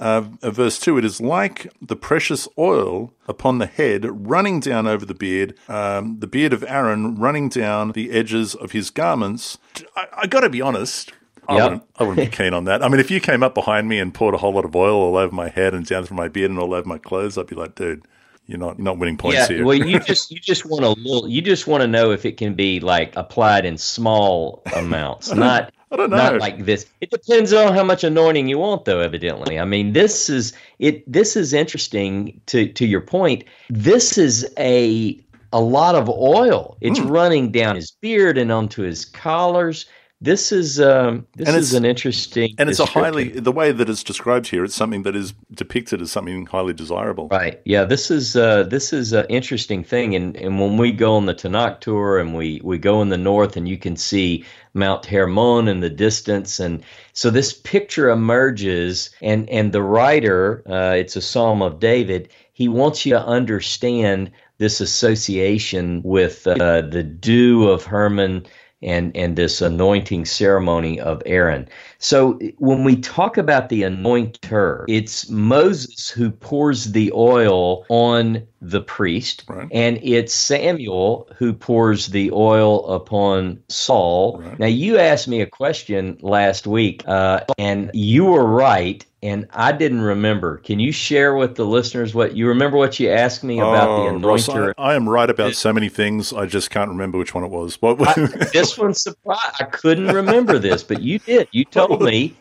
[0.00, 4.86] Uh, uh, verse 2 It is like the precious oil upon the head running down
[4.86, 9.58] over the beard, um, the beard of Aaron running down the edges of his garments.
[9.96, 11.12] I, I got to be honest.
[11.48, 11.62] I, Yep.
[11.64, 12.82] wouldn't, I wouldn't be keen on that.
[12.84, 14.94] I mean, if you came up behind me and poured a whole lot of oil
[14.94, 17.46] all over my head and down through my beard and all over my clothes, I'd
[17.48, 18.04] be like, dude,
[18.46, 19.64] you're not you're not winning points yeah, here.
[19.64, 21.28] well, you just you just want a little.
[21.28, 25.72] You just want to know if it can be like applied in small amounts, not
[25.90, 26.16] I don't know.
[26.16, 26.86] not like this.
[27.00, 29.00] It depends on how much anointing you want, though.
[29.00, 31.10] Evidently, I mean, this is it.
[31.10, 33.44] This is interesting to to your point.
[33.68, 35.18] This is a
[35.52, 36.76] a lot of oil.
[36.80, 37.08] It's Hmm.
[37.08, 39.86] running down his beard and onto his collars.
[40.22, 43.90] This is um, this And is an interesting and it's a highly the way that
[43.90, 44.62] it's described here.
[44.62, 47.26] It's something that is depicted as something highly desirable.
[47.26, 47.60] Right.
[47.64, 47.84] Yeah.
[47.84, 51.34] This is uh, this is an interesting thing, and and when we go on the
[51.34, 55.66] Tanakh tour and we we go in the north, and you can see Mount Hermon
[55.66, 61.20] in the distance, and so this picture emerges, and and the writer, uh, it's a
[61.20, 62.28] Psalm of David.
[62.52, 68.46] He wants you to understand this association with uh, the dew of Hermon
[68.82, 71.68] and and this anointing ceremony of Aaron.
[71.98, 78.80] So when we talk about the anointer, it's Moses who pours the oil on the
[78.80, 79.66] priest, Right.
[79.72, 84.40] and it's Samuel who pours the oil upon Saul.
[84.40, 84.58] Right.
[84.58, 89.04] Now you asked me a question last week, uh, and you were right.
[89.24, 90.58] And I didn't remember.
[90.58, 92.76] Can you share with the listeners what you remember?
[92.76, 94.74] What you asked me about the Oh, anointer?
[94.78, 96.32] I, I am right about so many things.
[96.32, 97.80] I just can't remember which one it was.
[97.82, 97.98] What?
[98.52, 99.40] this one surprised.
[99.60, 101.48] I couldn't remember this, but you did.
[101.52, 102.36] You told me.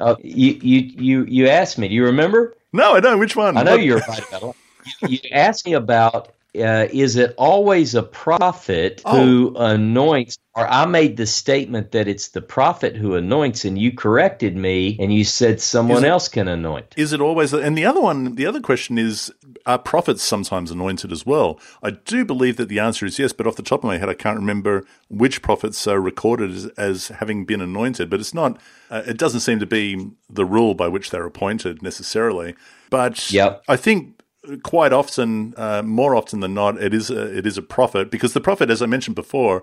[0.00, 1.86] Uh, you you you you asked me.
[1.88, 2.56] Do you remember?
[2.72, 3.18] no, I don't.
[3.20, 3.56] Which one?
[3.56, 4.56] I know What- you're right about it.
[5.00, 6.30] You, asked me about.
[6.56, 10.38] Uh, is it always a prophet who anoints?
[10.54, 14.96] Or I made the statement that it's the prophet who anoints, and you corrected me,
[15.00, 16.94] and you said someone it- else can anoint.
[16.96, 17.52] Is it always?
[17.52, 19.32] And the other one, the other question is:
[19.66, 21.58] Are prophets sometimes anointed as well?
[21.82, 24.08] I do believe that the answer is yes, but off the top of my head,
[24.08, 28.08] I can't remember which prophets are recorded as, as having been anointed.
[28.10, 28.60] But it's not.
[28.90, 32.54] Uh, it doesn't seem to be the rule by which they're appointed necessarily.
[32.90, 33.64] But Yep.
[33.66, 34.13] I think
[34.62, 38.32] quite often, uh, more often than not, it is a, it is a prophet because
[38.32, 39.62] the prophet, as I mentioned before.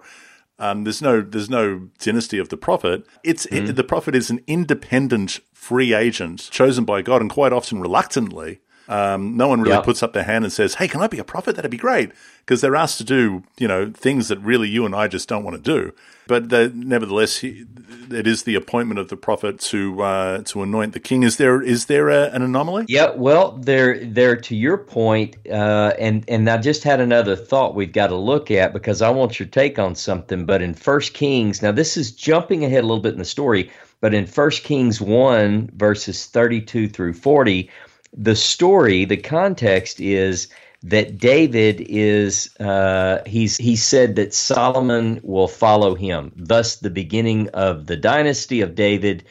[0.59, 3.03] Um, there's no there's no dynasty of the prophet.
[3.23, 3.69] It's Mm-hmm.
[3.69, 8.59] it, the prophet is an independent free agent chosen by God, and quite often reluctantly.
[8.91, 9.81] Um, no one really Yeah.
[9.81, 11.55] puts up their hand and says, "Hey, can I be a prophet?
[11.55, 12.11] That'd be great,"
[12.45, 15.43] because they're asked to do you know things that really you and I just don't
[15.43, 15.93] want to do.
[16.27, 17.65] But the, nevertheless, he,
[18.11, 21.23] it is the appointment of the prophet to uh, to anoint the king.
[21.23, 22.85] Is there is there a, an anomaly?
[22.87, 24.35] Yeah, well, there, there.
[24.35, 28.51] To your point, uh, and and I just had another thought we've got to look
[28.51, 30.45] at because I want your take on something.
[30.45, 33.69] But in First Kings, now this is jumping ahead a little bit in the story,
[34.01, 37.69] but in First Kings one verses thirty-two through forty,
[38.13, 40.47] the story, the context is
[40.83, 46.31] that David is uh, he's he said that Solomon will follow him.
[46.35, 49.23] Thus, the beginning of the dynasty of David.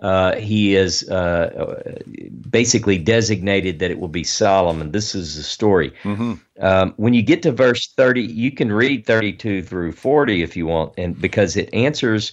[0.00, 1.94] Uh, he is uh,
[2.48, 4.92] basically designated that it will be Solomon.
[4.92, 5.92] This is the story.
[6.58, 10.66] Um, when you get to verse 30, you can read 32 through 40 if you
[10.66, 12.32] want, and because it answers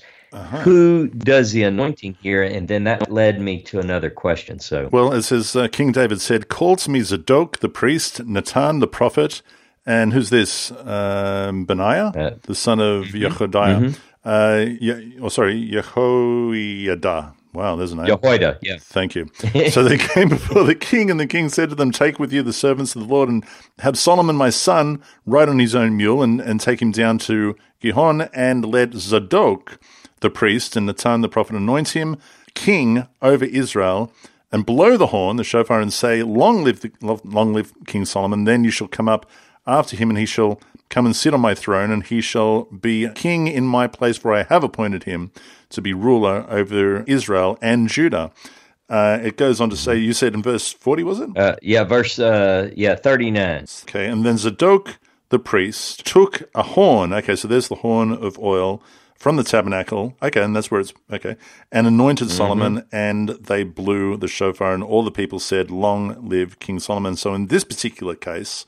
[0.63, 4.59] who does the anointing here, and then that led me to another question.
[4.59, 8.79] So, Well, it says uh, King David said, "Call to me Zadok the priest, Nathan
[8.79, 9.41] the prophet,
[9.85, 10.71] and who's this?
[10.71, 13.97] Um, Benaiah, Uh, the son of Yehoiada.
[14.25, 17.33] Uh, Ye- oh, sorry, Yehoiada.
[17.53, 18.05] Wow, there's a name.
[18.05, 18.77] Jehoiada, yeah.
[18.79, 19.29] Thank you.
[19.71, 22.43] so they came before the king, and the king said to them, Take with you
[22.43, 23.43] the servants of the Lord, and
[23.79, 27.55] have Solomon my son ride on his own mule, and, and take him down to
[27.81, 29.79] Gihon, and let Zadok
[30.19, 32.17] the priest and Nathan the prophet anoint him
[32.57, 34.11] king over Israel,
[34.51, 38.45] and blow the horn, the shofar, and say, Long live, the, long live King Solomon.
[38.45, 39.25] Then you shall come up
[39.65, 40.59] after him, and he shall
[40.89, 44.33] come and sit on my throne, and he shall be king in my place, for
[44.33, 45.31] I have appointed him
[45.69, 48.31] to be ruler over Israel and Judah.
[48.89, 51.37] Uh, it goes on to say, you said in verse 40, was it?
[51.37, 53.65] Uh, yeah, verse uh, yeah thirty nine.
[53.83, 54.97] Okay, and then Zadok
[55.27, 57.11] the priest took a horn.
[57.11, 58.81] Okay, so there's the horn of oil
[59.17, 60.15] from the tabernacle.
[60.21, 61.35] Okay, and that's where it's okay.
[61.71, 66.59] And anointed Solomon, and they blew the shofar, and all the people said, "Long live
[66.59, 68.65] King Solomon." So in this particular case.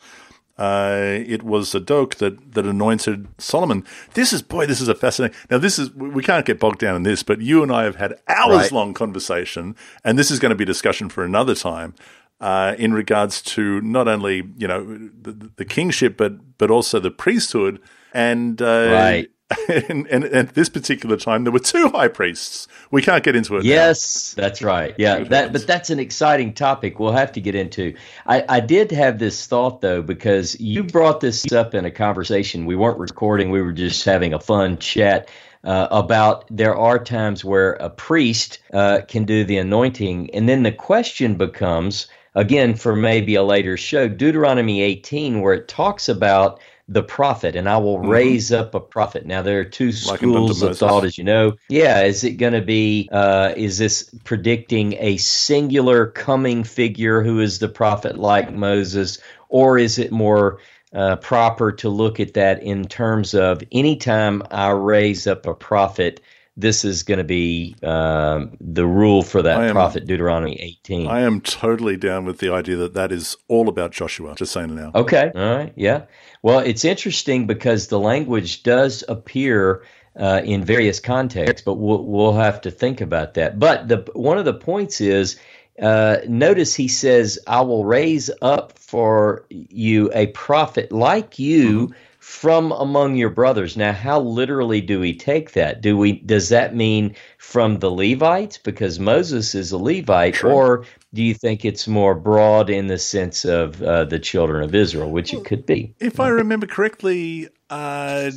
[0.58, 3.86] Uh, it was Zadok that, that anointed Solomon.
[4.14, 5.38] This is boy, this is a fascinating.
[5.50, 7.96] Now, this is we can't get bogged down in this, but you and I have
[7.96, 8.72] had hours Right.
[8.74, 11.96] long conversation, and this is going to be discussion for another time
[12.42, 14.84] uh, in regards to not only you know
[15.22, 17.80] the, the kingship, but but also the priesthood.
[18.14, 19.30] And uh, Right.
[19.90, 22.68] and, and at this particular time, there were two high priests.
[22.92, 23.64] We can't get into it.
[23.64, 23.70] now.
[23.70, 24.94] Yes, that's right.
[24.98, 27.00] Yeah, that but that's an exciting topic.
[27.00, 27.96] We'll have to get into.
[28.28, 32.66] I, I did have this thought though because you brought this up in a conversation.
[32.66, 33.50] We weren't recording.
[33.50, 35.30] We were just having a fun chat
[35.64, 40.64] uh, about there are times where a priest uh, can do the anointing, and then
[40.64, 46.60] the question becomes again for maybe a later show, Deuteronomy 18, where it talks about
[46.90, 49.26] the prophet, and I will raise up a prophet.
[49.26, 51.56] Now there are two schools of thought, as you know.
[51.70, 53.08] Yeah, is it going to be?
[53.12, 59.20] Uh, is this predicting a singular coming figure who is the prophet like Moses,
[59.50, 60.60] or is it more
[60.92, 66.22] uh, proper to look at that in terms of anytime I raise up a prophet?
[66.60, 71.08] This is going to be um, the rule for that am- prophet, Deuteronomy 18.
[71.08, 74.36] I am totally down with the idea that that is all about Joshua.
[74.36, 74.92] Just saying now.
[74.94, 75.32] Okay.
[75.34, 75.74] All right.
[75.76, 76.04] Yeah.
[76.42, 79.84] Well, it's interesting because the language does appear
[80.20, 83.58] uh, in various contexts, but we'll, we'll have to think about that.
[83.60, 85.40] But the one of the points is
[85.82, 91.94] uh, notice he says, I will raise up for you a prophet like you.
[92.30, 93.76] From among your brothers.
[93.76, 95.82] Now, how literally do we take that?
[95.82, 100.52] Do we does that mean from the Levites because Moses is a Levite, True.
[100.52, 104.76] or do you think it's more broad in the sense of uh, the children of
[104.76, 105.96] Israel, which it could be?
[106.00, 108.30] If I remember correctly, uh,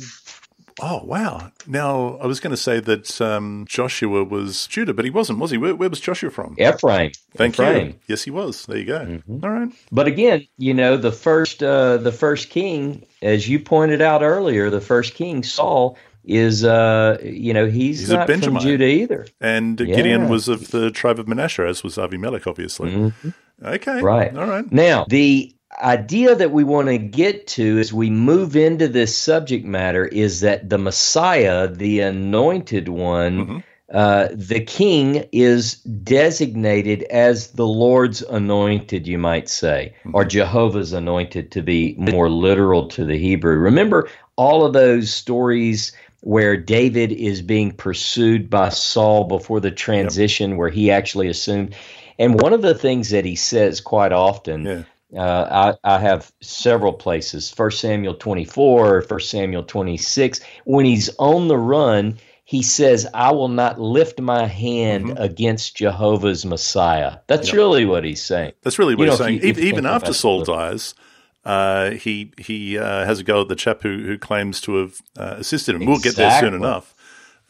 [0.81, 1.51] oh wow!
[1.67, 5.51] Now I was going to say that um, Joshua was Judah, but he wasn't, was
[5.51, 5.57] he?
[5.57, 6.55] Where, where was Joshua from?
[6.57, 7.11] Ephraim.
[7.35, 7.87] Thank Ephraim.
[7.87, 7.95] you.
[8.07, 8.65] Yes, he was.
[8.65, 8.99] There you go.
[8.99, 9.43] Mm-hmm.
[9.43, 9.69] All right.
[9.91, 14.69] But again, you know, the first uh, the first king, as you pointed out earlier,
[14.69, 19.27] the first king Saul is uh, you know he's, He's not from Judah either.
[19.41, 22.89] And Gideon was of the tribe of Manasseh, as was Avimelech, obviously.
[23.63, 23.91] Okay.
[23.91, 24.05] Mm-hmm.
[24.05, 24.35] Right.
[24.35, 24.69] All right.
[24.71, 29.65] Now, the idea that we want to get to as we move into this subject
[29.65, 33.63] matter is that the Messiah, the anointed one,
[33.93, 41.51] uh, the king, is designated as the Lord's anointed, you might say, or Jehovah's anointed
[41.51, 43.57] to be more literal to the Hebrew.
[43.57, 50.57] Remember all of those stories where David is being pursued by Saul before the transition,
[50.57, 51.75] where he actually assumed.
[52.17, 54.83] And one of the things that he says quite often, Yeah.
[55.17, 57.51] Uh, I, I have several places.
[57.51, 60.41] First Samuel 24, First Samuel 26.
[60.65, 65.15] When he's on the run, he says, I will not lift my hand Mm-hmm.
[65.17, 67.19] against Jehovah's Messiah.
[67.27, 68.53] That's really what he's saying.
[68.63, 69.41] That's really what You know, he's if saying.
[69.43, 70.95] even even after Saul dies,
[71.45, 75.01] uh, he he uh, has a go at the chap who, who claims to have
[75.17, 75.85] uh, assisted him.
[75.85, 76.63] We'll get there soon Mm-hmm.
[76.63, 76.95] enough.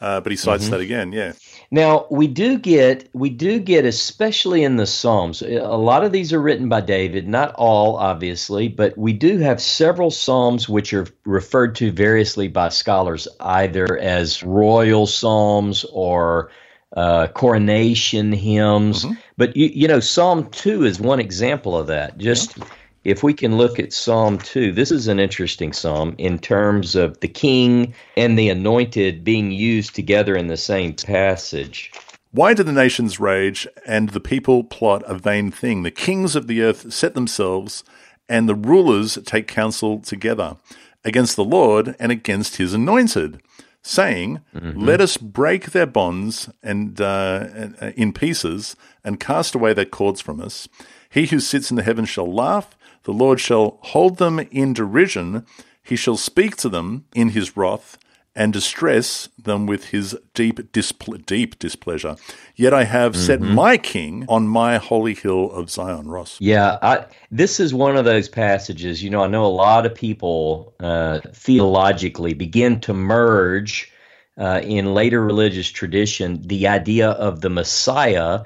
[0.00, 1.12] Uh, but he cites that again.
[1.12, 1.34] Yeah.
[1.74, 5.42] Now we do get we do get especially in the Psalms.
[5.42, 9.60] A lot of these are written by David, not all obviously, but we do have
[9.60, 16.52] several Psalms which are referred to variously by scholars either as royal psalms or
[16.96, 19.04] uh, coronation hymns.
[19.36, 22.18] But you, you know, Psalm two is one example of that.
[22.18, 22.56] Just
[23.04, 27.20] if we can look at Psalm 2, this is an interesting psalm in terms of
[27.20, 31.92] the king and the anointed being used together in the same passage.
[32.32, 35.82] Why do the nations rage and the people plot a vain thing?
[35.82, 37.84] The kings of the earth set themselves,
[38.28, 40.56] and the rulers take counsel together
[41.04, 43.40] against the Lord and against his anointed,
[43.82, 48.74] saying, Let us break their bonds and, uh, and, uh, in pieces
[49.04, 50.66] and cast away their cords from us.
[51.08, 55.46] He who sits in the heavens shall laugh, the Lord shall hold them in derision,
[55.82, 57.98] he shall speak to them in his wrath
[58.36, 62.16] and distress them with his deep, disple- deep displeasure.
[62.56, 66.40] Yet I have set my king on my holy hill of Zion, Ross.
[66.40, 69.04] Yeah, I, this is one of those passages.
[69.04, 73.92] You know, I know a lot of people uh, theologically begin to merge
[74.36, 78.40] uh, in later religious tradition the idea of the Messiah,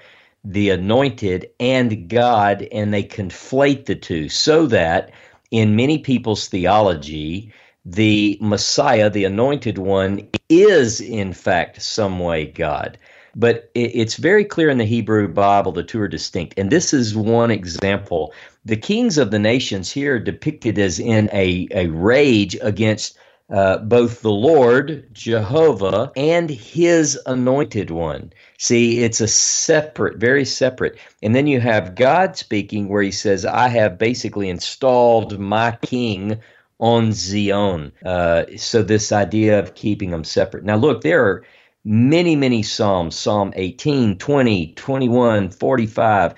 [0.45, 5.11] the anointed, and God, and they conflate the two so that
[5.51, 7.53] in many people's theology,
[7.85, 12.99] the Messiah, the anointed one, is in fact some way God.
[13.37, 16.55] but it's very clear in the Hebrew Bible the two are distinct.
[16.59, 18.33] And this is one example.
[18.65, 23.17] The kings of the nations here are depicted as in a, a rage against
[23.51, 28.33] uh, both the Lord, Jehovah, and his anointed one.
[28.59, 30.99] See, it's a separate, very separate.
[31.23, 36.41] And then you have God speaking where he says, I have basically installed my king
[36.79, 37.93] on Zion.
[38.05, 40.65] Uh, so this idea of keeping them separate.
[40.65, 41.45] Now, look, there are
[41.85, 46.35] many, many Psalms Psalm 18, 20, 21, 45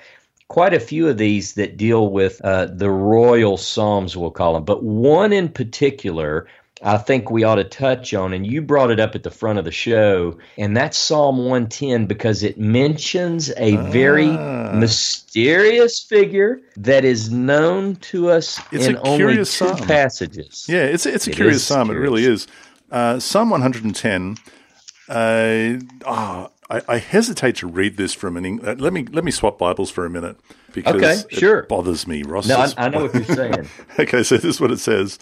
[0.47, 4.65] quite a few of these that deal with uh, the royal psalms, we'll call them,
[4.65, 6.45] but one in particular
[6.83, 9.59] I think we ought to touch on, and you brought it up at the front
[9.59, 14.71] of the show, and that's Psalm 110 because it mentions a very ah.
[14.73, 19.77] mysterious figure that is known to us it's in only two psalm.
[19.77, 20.65] passages.
[20.67, 21.89] Yeah, it's it's a it curious psalm.
[21.89, 21.99] Curious.
[21.99, 22.47] It really is.
[22.89, 24.37] Uh, psalm 110.
[25.07, 28.65] Uh, oh, I, I, hesitate to read this from an.
[28.65, 30.37] Uh, let me let me swap Bibles for a minute
[30.73, 31.59] because okay, sure.
[31.59, 32.23] it bothers me.
[32.23, 32.47] Ross.
[32.47, 33.67] No, I, I know what you're saying.
[33.99, 35.19] okay, so this is what it says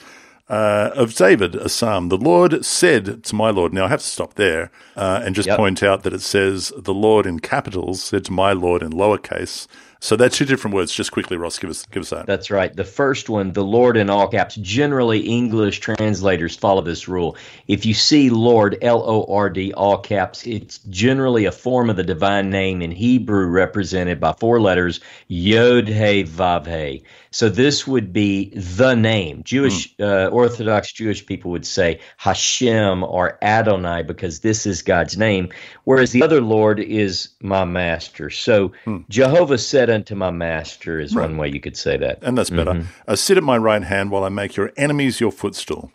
[0.50, 2.10] uh, of David, a psalm.
[2.10, 3.74] The Lord said to my Lord.
[3.74, 5.58] Now I have to stop there uh, and just yep.
[5.58, 9.68] point out that it says the Lord in capitals said to my Lord in lowercase.
[10.02, 10.94] So that's two different words.
[10.94, 12.26] Just quickly, Ross, give us give us that.
[12.26, 12.74] That's right.
[12.74, 14.56] The first one, the Lord in all caps.
[14.56, 17.36] Generally, English translators follow this rule.
[17.68, 21.98] If you see Lord, L O R D, all caps, it's generally a form of
[21.98, 27.04] the divine name in Hebrew represented by four letters, Yod He Vav He.
[27.32, 29.44] So this would be the name.
[29.44, 30.28] Jewish mm.
[30.28, 35.50] uh, Orthodox Jewish people would say Hashem or Adonai because this is God's name,
[35.84, 38.30] whereas the other Lord is my master.
[38.30, 39.08] So mm.
[39.10, 41.24] Jehovah said unto my master is right.
[41.24, 42.72] one way you could say that, and that's better.
[42.72, 42.90] Mm-hmm.
[43.08, 45.92] Uh, sit at my right hand while I make your enemies your footstool.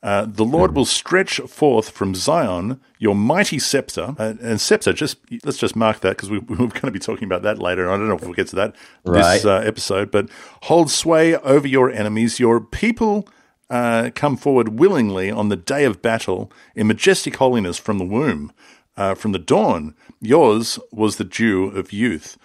[0.00, 4.14] Uh, the Lord will stretch forth from Zion your mighty scepter.
[4.16, 7.24] Uh, and scepter, just let's just mark that because we, we're going to be talking
[7.24, 7.90] about that later.
[7.90, 9.34] I don't know if we'll get to that right.
[9.34, 10.28] this uh, episode, but
[10.62, 12.38] hold sway over your enemies.
[12.38, 13.28] Your people
[13.70, 18.52] uh, come forward willingly on the day of battle in majestic holiness from the womb.
[18.96, 22.36] Uh, from the dawn, yours was the dew of youth.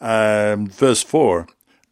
[0.00, 1.46] Um, verse 4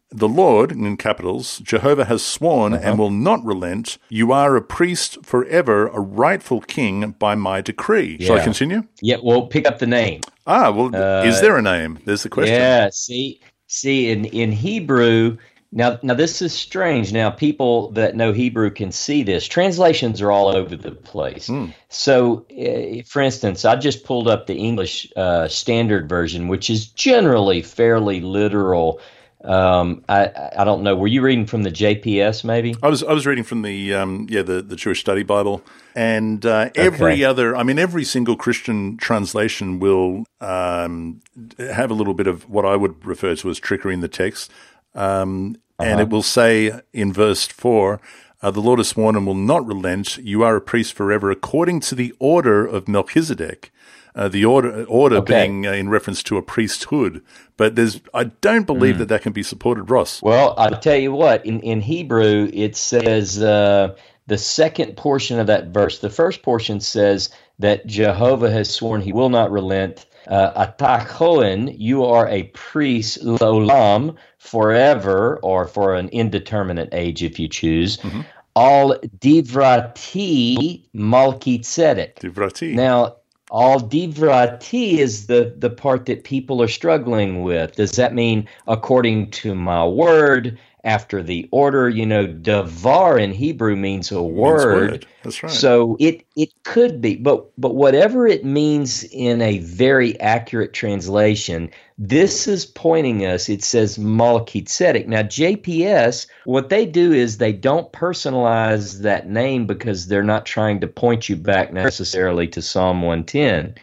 [0.09, 2.83] the Lord, in capitals, Jehovah has sworn uh-huh.
[2.83, 3.97] and will not relent.
[4.09, 8.17] You are a priest forever, a rightful king by my decree.
[8.19, 8.27] Yeah.
[8.27, 8.83] Shall I continue?
[9.01, 10.21] Yeah, well, pick up the name.
[10.45, 11.99] Ah, well, uh, is there a name?
[12.05, 12.55] There's the question.
[12.55, 15.37] Yeah, see, see, in, in Hebrew,
[15.71, 17.11] now, now this is strange.
[17.11, 19.47] Now, people that know Hebrew can see this.
[19.47, 21.49] Translations are all over the place.
[21.49, 21.73] Mm.
[21.89, 26.87] So, uh, for instance, I just pulled up the English uh, Standard Version, which is
[26.87, 29.01] generally fairly literal
[29.43, 30.95] um, I I don't know.
[30.95, 32.75] Were you reading from the JPS maybe?
[32.81, 35.63] I was I was reading from the um, yeah the the Jewish Study Bible
[35.95, 37.23] and uh, every okay.
[37.23, 37.55] other.
[37.55, 41.21] I mean, every single Christian translation will um,
[41.59, 44.51] have a little bit of what I would refer to as trickery in the text,
[44.95, 45.89] um, uh-huh.
[45.89, 47.99] and it will say in verse four.
[48.39, 50.17] Uh, the Lord has sworn and will not relent.
[50.17, 53.71] You are a priest forever, according to the order of Melchizedek.
[54.13, 55.43] Uh, the order order okay.
[55.43, 57.23] being uh, in reference to a priesthood.
[57.55, 58.97] But there's, I don't believe mm.
[58.99, 60.21] that that can be supported, Ross.
[60.21, 61.45] Well, I'll tell you what.
[61.45, 65.99] In in Hebrew, it says uh, the second portion of that verse.
[65.99, 67.29] The first portion says
[67.59, 70.05] that Jehovah has sworn he will not relent.
[70.27, 77.47] Uh, Atachoen, you are a priest, lolam, forever, or for an indeterminate age if you
[77.47, 77.97] choose.
[77.97, 78.21] Mm-hmm.
[78.55, 82.15] All divrati malki tzedek.
[82.15, 82.73] Divrati.
[82.73, 83.17] Now,
[83.49, 87.75] all divrati is the the part that people are struggling with.
[87.75, 90.59] Does that mean according to my word?
[90.87, 94.91] After the order, you know, davar in Hebrew means a word.
[94.91, 95.07] word.
[95.21, 95.51] That's right.
[95.51, 101.71] So it it could be, but but whatever it means in a very accurate translation,
[101.97, 103.49] this is pointing us.
[103.49, 105.07] It says Malkitzedek.
[105.07, 110.79] Now JPS, what they do is they don't personalize that name because they're not trying
[110.79, 113.75] to point you back necessarily to Psalm 110.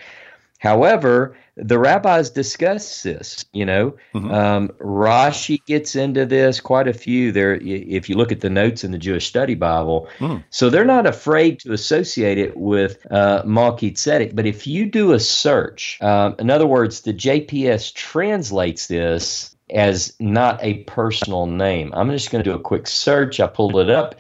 [0.59, 3.45] However, the rabbis discuss this.
[3.53, 4.31] You know, mm-hmm.
[4.31, 7.33] um, Rashi gets into this quite a few.
[7.33, 10.43] There, if you look at the notes in the Jewish Study Bible, mm.
[10.51, 14.35] so they're not afraid to associate it with uh, Melchizedek.
[14.35, 20.15] But if you do a search, um, in other words, the JPS translates this as
[20.21, 21.93] not a personal name.
[21.95, 23.41] I'm just going to do a quick search.
[23.41, 24.15] I pulled it up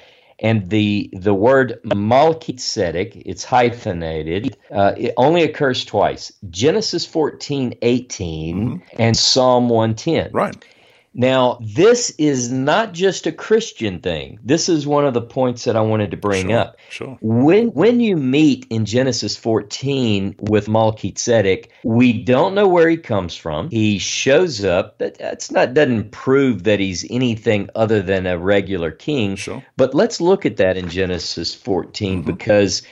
[0.44, 8.56] and the the word Melchizedek, it's hyphenated, uh, it only occurs twice Genesis 14, 18,
[8.56, 8.96] mm-hmm.
[8.98, 10.32] and Psalm 110.
[10.32, 10.54] Right.
[11.14, 14.40] Now, this is not just a Christian thing.
[14.42, 16.76] This is one of the points that I wanted to bring Sure, up.
[16.90, 17.18] sure.
[17.20, 23.36] When when you meet in Genesis 14 with Melchizedek, we don't know where he comes
[23.36, 23.70] from.
[23.70, 24.98] He shows up.
[24.98, 29.36] That that's not doesn't prove that he's anything other than a regular king.
[29.36, 29.64] Sure.
[29.76, 32.26] But let's look at that in Genesis 14 mm-hmm.
[32.26, 32.82] because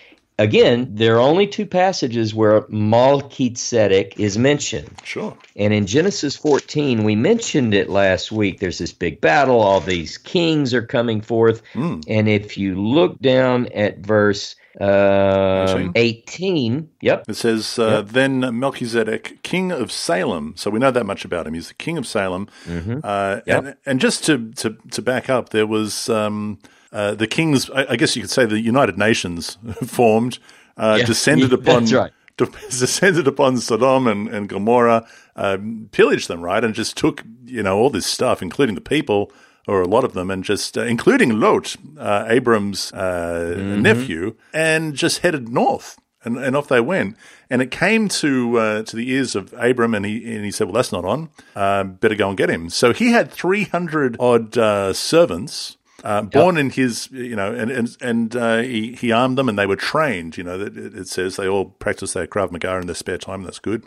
[0.42, 4.90] again, there are only two passages where Melchizedek is mentioned.
[5.04, 5.36] Sure.
[5.56, 8.60] And in Genesis 14, we mentioned it last week.
[8.60, 9.60] There's this big battle.
[9.60, 11.62] All these kings are coming forth.
[12.08, 19.42] And if you look down at verse uh, 18, yep, It says, uh, Then Melchizedek,
[19.42, 20.54] king of Salem.
[20.56, 21.54] So we know that much about him.
[21.54, 22.48] He's the king of Salem.
[22.64, 23.00] Mm-hmm.
[23.04, 26.58] Uh, and, and just to, to, to back up, there was um,
[26.92, 30.38] uh, the kings, I, I guess you could say the United Nations formed,
[30.76, 31.86] uh, Yeah, descended yeah, upon.
[31.86, 32.12] right.
[32.38, 37.78] Descended upon Sodom and, and Gomorrah, um, pillaged them, right, and just took you know
[37.78, 39.30] all this stuff, including the people,
[39.68, 44.94] or a lot of them, and just uh, including Lot, uh, Abram's uh, nephew, and
[44.94, 47.16] just headed north, and, and off they went.
[47.50, 50.66] And it came to uh, to the ears of Abram, and he and he said,
[50.66, 51.28] "Well, that's not on.
[51.54, 55.76] Uh, better go and get him." So he had three hundred odd uh, servants.
[56.02, 59.58] Uh, born in his, you know, and and and uh, he he armed them, and
[59.58, 60.36] they were trained.
[60.36, 63.18] You know, that it, it says they all practice their krav maga in their spare
[63.18, 63.42] time.
[63.44, 63.84] That's good.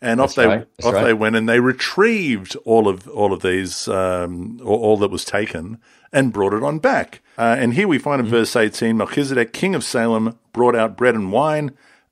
[0.00, 1.04] And off they right, off right.
[1.04, 5.78] they went, and they retrieved all of all of these, um, all, that was taken,
[6.12, 7.20] and brought it on back.
[7.38, 8.34] Uh, and here we find Mm-hmm.
[8.34, 11.70] in verse eighteen, Melchizedek, king of Salem, brought out bread and wine.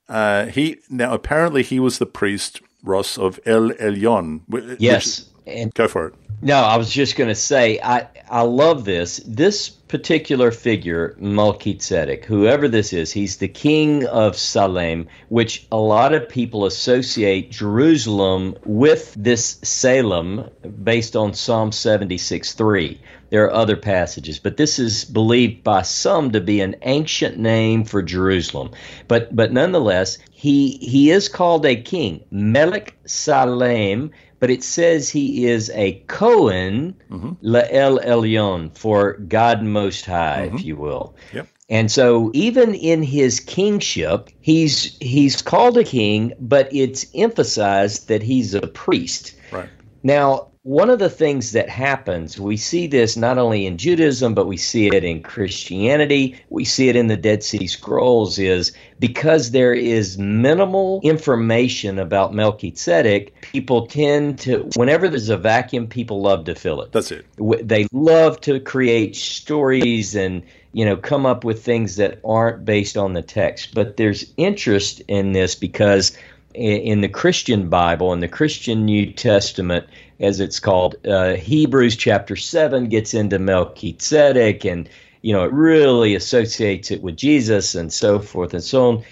[0.09, 4.41] Uh, he now apparently he was the priest Ross of El Elyon.
[4.47, 5.29] wh- which- yes.
[5.47, 6.15] And go for it.
[6.45, 9.21] No, I was just going to say I I love this.
[9.25, 16.13] This particular figure, Melchizedek, whoever this is, he's the king of Salem, which a lot
[16.13, 20.51] of people associate Jerusalem with this Salem
[20.83, 23.01] based on Psalm 76 3.
[23.31, 27.85] There are other passages, but this is believed by some to be an ancient name
[27.85, 28.73] for Jerusalem.
[29.07, 34.11] But but nonetheless, he he is called a king, Melech Salem,
[34.43, 37.35] but it says he is a Cohen, mm-hmm.
[37.47, 40.67] La'el Elyon, for God Most High, if mm-hmm.
[40.67, 41.15] you will.
[41.33, 41.47] Yep.
[41.69, 48.21] And so even in his kingship, he's he's called a king, but it's emphasized that
[48.21, 49.37] he's a priest.
[49.53, 49.69] Right.
[50.03, 54.47] Now, one of the things that happens, we see this not only in Judaism, but
[54.47, 59.51] we see it in Christianity, we see it in the Dead Sea Scrolls, is because
[59.51, 66.45] there is minimal information about Melchizedek, people tend to, whenever there's a vacuum, people love
[66.45, 66.93] to fill it.
[66.93, 67.27] That's it.
[67.39, 70.43] they love to create stories and
[70.75, 73.75] you know come up with things that aren't based on the text.
[73.75, 76.17] But there's interest in this because
[76.55, 79.87] in the christian bible in the christian new testament
[80.23, 84.89] as it's called uh, hebrews chapter 7 gets into melchizedek and
[85.21, 89.05] you know it really associates it with jesus and so forth and so on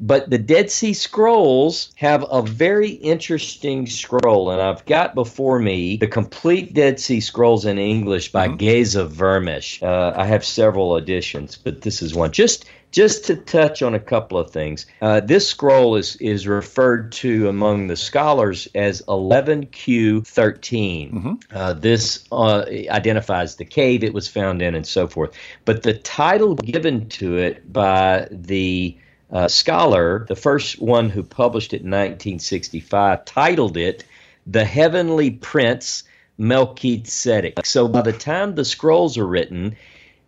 [0.00, 5.96] but the Dead Sea Scrolls have a very interesting scroll, and I've got before me
[5.96, 9.78] the complete Dead Sea Scrolls in English by Geza Vermes.
[9.82, 12.30] Uh, I have several editions, but this is one.
[12.30, 17.12] Just just to touch on a couple of things, uh, this scroll is is referred
[17.12, 21.42] to among the scholars as 11Q13.
[21.52, 25.36] Uh, this uh, identifies the cave it was found in and so forth.
[25.64, 28.96] But the title given to it by the
[29.30, 34.04] uh, scholar, the first one who published it in 1965, titled it
[34.46, 36.04] The Heavenly Prince
[36.38, 37.66] Melchizedek.
[37.66, 39.76] So by the time the scrolls are written,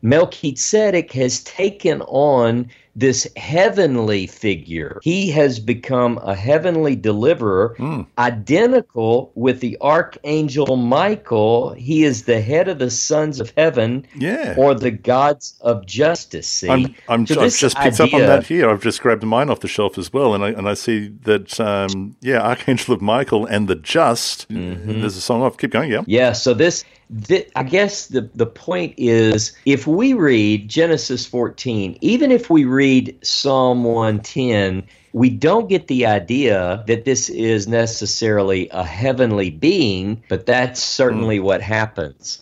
[0.03, 5.01] Melchizedek has taken on this heavenly figure.
[5.03, 7.77] He has become a heavenly deliverer,
[8.19, 11.73] identical with the archangel Michael.
[11.75, 14.55] He is the head of the sons of heaven Yeah.
[14.59, 16.49] or the gods of justice.
[16.49, 18.69] See, I'm, I'm, So I've just picked up on that here.
[18.69, 21.61] I've just grabbed mine off the shelf as well, and I and I see that
[21.61, 24.49] um, yeah, Archangel of Michael and the Just.
[24.49, 25.01] Mm-hmm.
[25.01, 25.57] There's a song off.
[25.57, 26.03] Keep going, yeah.
[26.07, 26.85] Yeah, so this,
[27.57, 33.19] I guess the, the point is if we read Genesis 14, even if we read
[33.23, 40.47] Psalm 110, we don't get the idea that this is necessarily a heavenly being, but
[40.47, 41.45] that's certainly hmm.
[41.45, 42.41] what happens.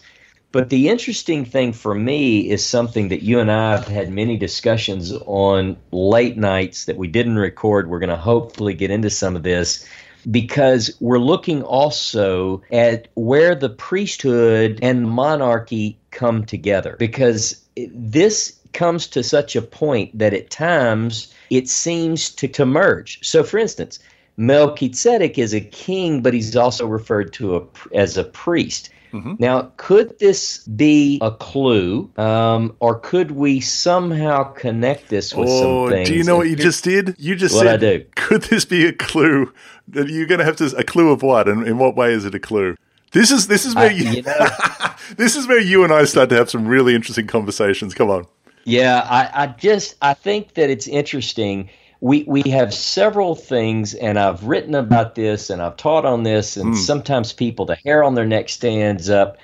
[0.51, 4.37] But the interesting thing for me is something that you and I have had many
[4.37, 7.89] discussions on late nights that we didn't record.
[7.89, 9.87] We're going to hopefully get into some of this
[10.31, 16.97] because we're looking also at where the priesthood and monarchy come together.
[16.99, 23.19] Because this comes to such a point that at times it seems to, to merge.
[23.23, 23.99] So, for instance,
[24.37, 27.63] Melchizedek is a king, but he's also referred to a,
[27.95, 28.91] as a priest.
[29.13, 29.35] Mm-hmm.
[29.39, 35.87] Now, could this be a clue, um, or could we somehow connect this with Oh,
[35.87, 36.09] some things?
[36.09, 37.15] do you know what you just did?
[37.19, 38.05] You just What'd said, I do?
[38.17, 39.53] could this be a clue?
[39.89, 42.25] That You're going to have to a clue of what, and in what way is
[42.25, 42.77] it a clue?
[43.13, 44.49] This is this is where I- you, you know-
[45.17, 47.95] this is where you and I start to have some really interesting conversations.
[47.95, 48.27] Come on.
[48.65, 51.71] Yeah, I, I just I think that it's interesting.
[52.01, 56.57] We we have several things, and I've written about this, and I've taught on this,
[56.57, 56.75] and hmm.
[56.75, 59.39] sometimes people, the hair on their neck stands up.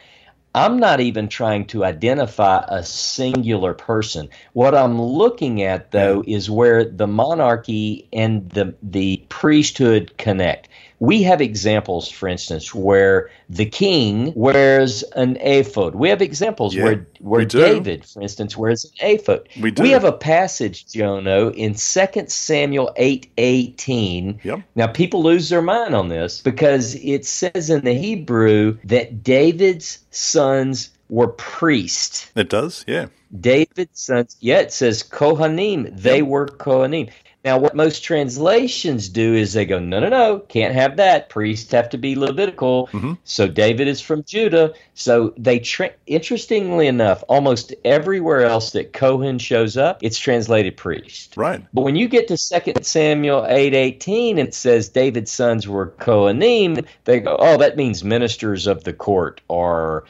[0.57, 4.29] I'm not even trying to identify a singular person.
[4.53, 10.69] What I'm looking at, though, is where the monarchy and the the priesthood connect.
[11.05, 15.95] We have examples, for instance, where the king wears an ephod.
[15.95, 17.45] We have examples Yeah, where where.
[17.45, 19.49] David, for instance, wears an ephod.
[19.61, 19.83] We do.
[19.83, 24.41] We have a passage, Jono, in 2 Samuel eight eighteen.
[24.43, 24.61] Yep.
[24.75, 29.99] Now people lose their mind on this because it says in the Hebrew that David's
[30.11, 32.31] sons were priests.
[32.35, 33.07] It does, yeah.
[33.39, 36.01] David's sons, yeah, it says Kohanim.
[36.01, 37.11] They were Kohanim.
[37.45, 41.29] Now, what most translations do is they go, no, no, no, can't have that.
[41.29, 42.89] Priests have to be Levitical.
[42.93, 43.19] Mhm.
[43.25, 44.73] So David is from Judah.
[44.95, 51.35] So they, tra- interestingly enough, almost everywhere else that Kohen shows up, it's translated priest.
[51.37, 51.63] Right.
[51.75, 56.87] But when you get to 2 Samuel eight eighteen, it says David's sons were Kohanim.
[57.05, 60.05] They go, oh, that means ministers of the court, or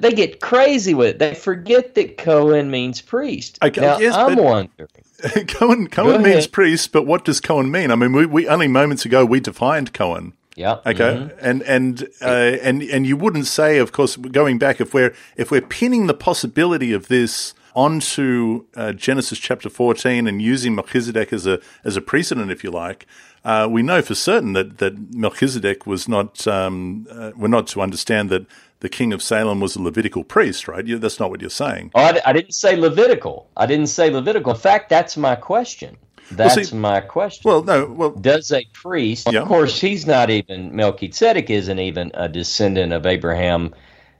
[0.00, 1.18] they get crazy with it.
[1.18, 3.58] They forget that Cohen means priest.
[3.62, 4.88] Okay, now, yes, I'm wondering.
[5.48, 7.90] Cohen Cohen means priest, but what does Cohen mean?
[7.90, 10.34] I mean, we, we only moments ago we defined Cohen.
[10.56, 10.78] Yeah.
[10.86, 11.36] Okay, mhm.
[11.40, 15.50] and and uh, and and you wouldn't say, of course, going back if we're if
[15.50, 21.46] we're pinning the possibility of this onto uh, Genesis chapter fourteen and using Melchizedek as
[21.46, 23.06] a as a precedent, if you like,
[23.44, 27.82] uh, we know for certain that that Melchizedek was not um, uh, we're not to
[27.82, 28.46] understand that
[28.84, 30.86] the king of Salem was a Levitical priest, right?
[30.86, 31.90] You, that's not what you're saying.
[31.94, 33.48] Oh, I, I didn't say Levitical.
[33.56, 34.52] I didn't say Levitical.
[34.52, 35.96] In fact, that's my question.
[36.30, 37.48] That's see- my question.
[37.48, 39.40] Well, no, well, does a priest Yeah.
[39.40, 43.74] of course he's not even melchizedek isn't even a descendant of abraham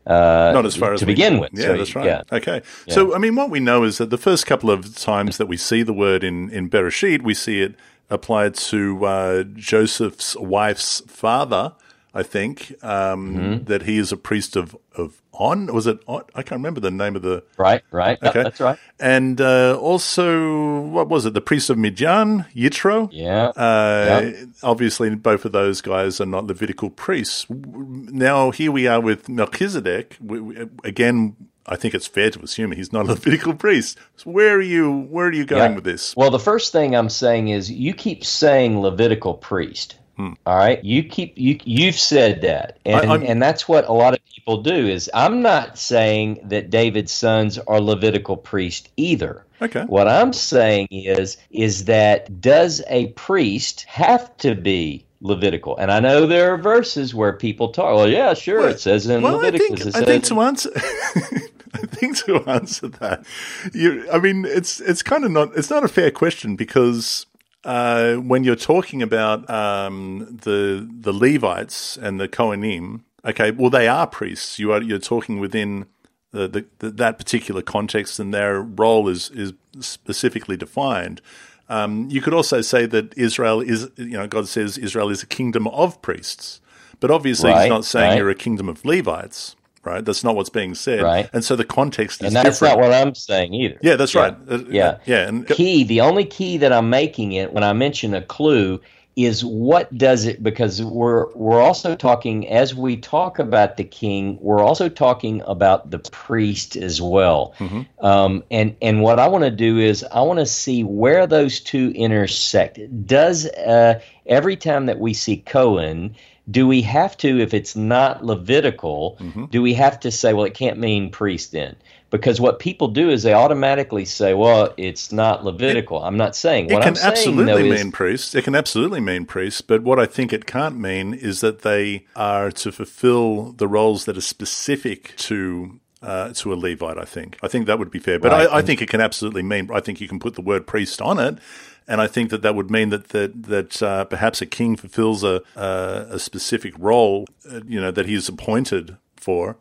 [0.07, 2.07] uh, not as far as to we- begin with Yeah, So, that's right.
[2.07, 2.23] yeah.
[2.33, 2.62] Okay.
[2.89, 5.57] So, I mean, what we know is that the first couple of times that we
[5.59, 7.75] see the word in, in Bereshit, we see it
[8.11, 11.73] applied to uh, Joseph's wife's father,
[12.15, 13.65] I think, um, Mm-hmm.
[13.65, 15.67] that he is a priest of, of On.
[15.75, 16.23] Was it On?
[16.35, 17.43] I can't remember the name of the.
[17.59, 18.43] right right Yeah, Okay.
[18.45, 21.35] that's right And uh, also, what was it?
[21.35, 23.09] The priest of Midian, Yitro?
[23.12, 27.47] yeah Uh, Obviously, both of those guys are not Levitical priests.
[27.51, 30.17] Now, here we are with Melchizedek.
[30.21, 31.37] We, we, again,
[31.67, 33.99] I think it's fair to assume he's not a Levitical priest.
[34.17, 34.93] So where are you?
[35.11, 35.75] Where are you going Yeah.
[35.75, 36.15] with this?
[36.17, 41.03] well the first thing i'm saying is you keep saying levitical priest all right you
[41.03, 43.11] keep you you've said that and Hmm.
[43.11, 47.11] I- and that's what a lot of people do is i'm not saying that david's
[47.12, 49.85] sons are levitical priest either Okay.
[49.85, 55.77] What I'm saying is is that does a priest have to be Levitical?
[55.79, 57.95] And I know there are verses where people talk.
[57.95, 59.85] Well, yeah, sure, Well, it says in well, I Leviticus.
[59.85, 63.25] think, it I think to answer, I think to answer that,
[63.73, 67.25] you, I mean, it's it's kind of not it's not a fair question because
[67.65, 73.89] uh, when you're talking about um, the the Levites and the Kohanim, okay, well, they
[73.89, 74.59] are priests.
[74.59, 75.87] You are you're talking within
[76.33, 81.21] the, the, the that particular context, and their role is is specifically defined.
[81.69, 85.27] Um, you could also say that Israel is, you know, God says Israel is a
[85.27, 86.61] kingdom of priests,
[87.01, 88.19] but obviously He's not saying right.
[88.19, 90.05] you're a kingdom of Levites, right?
[90.05, 91.28] That's not what's being said, Right.
[91.32, 92.80] And so the context is and that's different.
[92.80, 93.78] not what I'm saying either.
[93.82, 94.20] yeah, that's Yeah.
[94.22, 94.37] right.
[94.51, 94.99] Uh, Yeah.
[95.05, 98.80] yeah, and Key, the only key that I'm making it when I mention a clue
[99.16, 104.37] is what does it because we're we're also talking as we talk about the king,
[104.41, 107.55] we're also talking about the priest as well.
[108.01, 111.61] Um, and and what I want to do is I want to see where those
[111.61, 112.80] two intersect.
[113.07, 116.16] Does uh, every time that we see Cohen,
[116.51, 119.19] do we have to, if it's not Levitical,
[119.51, 121.75] do we have to say, well, it can't mean priest then?
[122.11, 126.05] Because what people do is they automatically say, well, it's not Levitical.
[126.05, 126.71] I'm not saying.
[126.71, 128.35] It what can I'm saying, absolutely though, mean priests.
[128.35, 129.63] It can absolutely mean priests.
[129.63, 134.05] But what I think it can't mean is that they are to fulfill the roles
[134.05, 135.81] that are specific to.
[136.03, 137.39] Uh, to a Levite, I think.
[137.43, 138.19] I think that would be fair.
[138.19, 138.47] But Right.
[138.47, 139.71] I, I think it can absolutely mean.
[139.73, 141.39] I think you can put the word priest on it,
[141.87, 145.22] and I think that that would mean that that that uh, perhaps a king fulfills
[145.22, 149.57] a a, a specific role, uh, you know, that he is appointed for.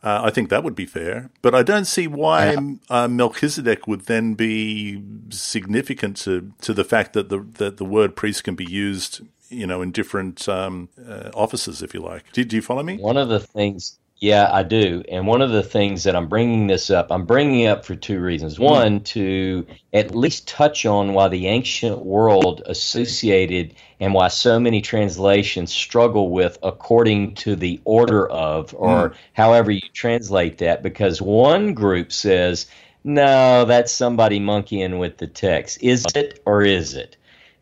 [0.00, 2.56] Uh, I think that would be fair, but I don't see why
[2.88, 8.14] uh, Melchizedek would then be significant to, to the fact that the that the word
[8.14, 12.22] priest can be used, you know, in different um, uh, offices, if you like.
[12.32, 12.98] Do, do you follow me?
[12.98, 15.04] One of the things, Yeah, I do.
[15.08, 17.94] And one of the things that I'm bringing this up, I'm bringing it up for
[17.94, 18.56] two reasons.
[18.56, 18.64] Hmm.
[18.64, 24.80] One, to at least touch on why the ancient world associated and why so many
[24.80, 31.72] translations struggle with according to the order of, or however you translate that, because one
[31.72, 32.66] group says,
[33.04, 35.78] no, that's somebody monkeying with the text.
[35.80, 37.17] Is it or is it?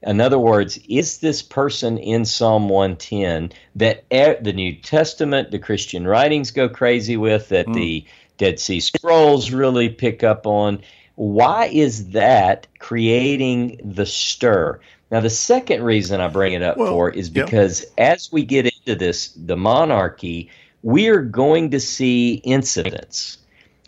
[0.06, 5.58] In other words, is this person in Psalm 110 that e- the New Testament, the
[5.58, 7.72] Christian writings go crazy with, that hmm.
[7.72, 8.04] the
[8.38, 10.80] Dead Sea Scrolls really pick up on?
[11.16, 14.80] Why is that creating the stir?
[15.10, 17.44] Now, the second reason I bring it up Well, for is yeah.
[17.44, 20.50] because as we get into this, the monarchy,
[20.82, 23.38] we're going to see incidents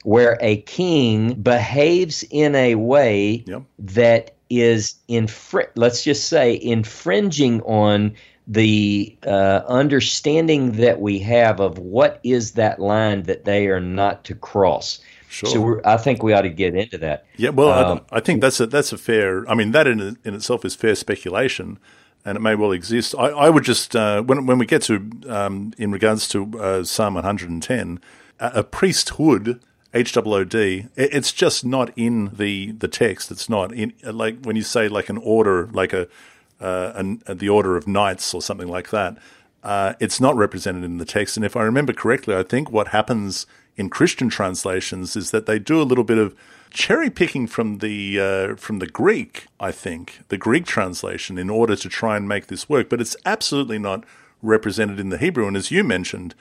[0.05, 3.63] where a king behaves in a way Yep.
[3.79, 8.15] that is infr- let's just say infringing on
[8.47, 14.25] the uh, understanding that we have of what is that line that they are not
[14.25, 15.01] to cross.
[15.29, 15.51] Sure.
[15.51, 17.27] So we're, I think we ought to get into that.
[17.37, 19.49] Yeah, well, Um, I, I think that's a that's a fair.
[19.51, 21.79] I mean, that in in itself is fair speculation,
[22.25, 23.15] and it may well exist.
[23.19, 26.85] I, I would just uh, when when we get to um, in regards to uh,
[26.85, 28.01] Psalm 110,
[28.41, 29.61] a, a priesthood.
[29.95, 30.87] H O O D.
[30.97, 33.31] it- It's just not in the the text.
[33.31, 36.09] It's not in like when you say like an order, like a
[36.61, 39.17] uh, an, the order of knights or something like that.
[39.63, 41.37] Uh, it's not represented in the text.
[41.37, 45.59] And if I remember correctly, I think what happens in Christian translations is that they
[45.59, 46.35] do a little bit of
[46.71, 49.47] cherry picking from the uh, from the Greek.
[49.61, 53.17] I think the Greek translation in order to try and make this work, but it's
[53.25, 54.05] absolutely not
[54.43, 55.47] represented in the Hebrew.
[55.47, 56.35] And as you mentioned,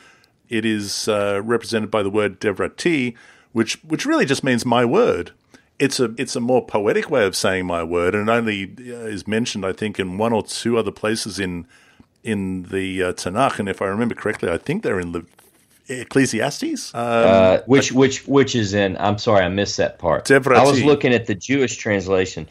[0.49, 3.15] it is uh, represented by the word devrati,
[3.53, 5.31] which which really just means my word.
[5.79, 9.05] It's a it's a more poetic way of saying my word, and it only uh,
[9.05, 11.67] is mentioned, I think, in one or two other places in
[12.23, 13.59] in the uh, Tanakh.
[13.59, 15.25] And if I remember correctly, I think they're in the
[15.89, 16.93] Ecclesiastes.
[16.93, 18.97] Uh, Uh, which which which is in?
[18.97, 20.25] I'm sorry, I missed that part.
[20.25, 20.57] Devrati.
[20.57, 22.47] I was looking at the Jewish translation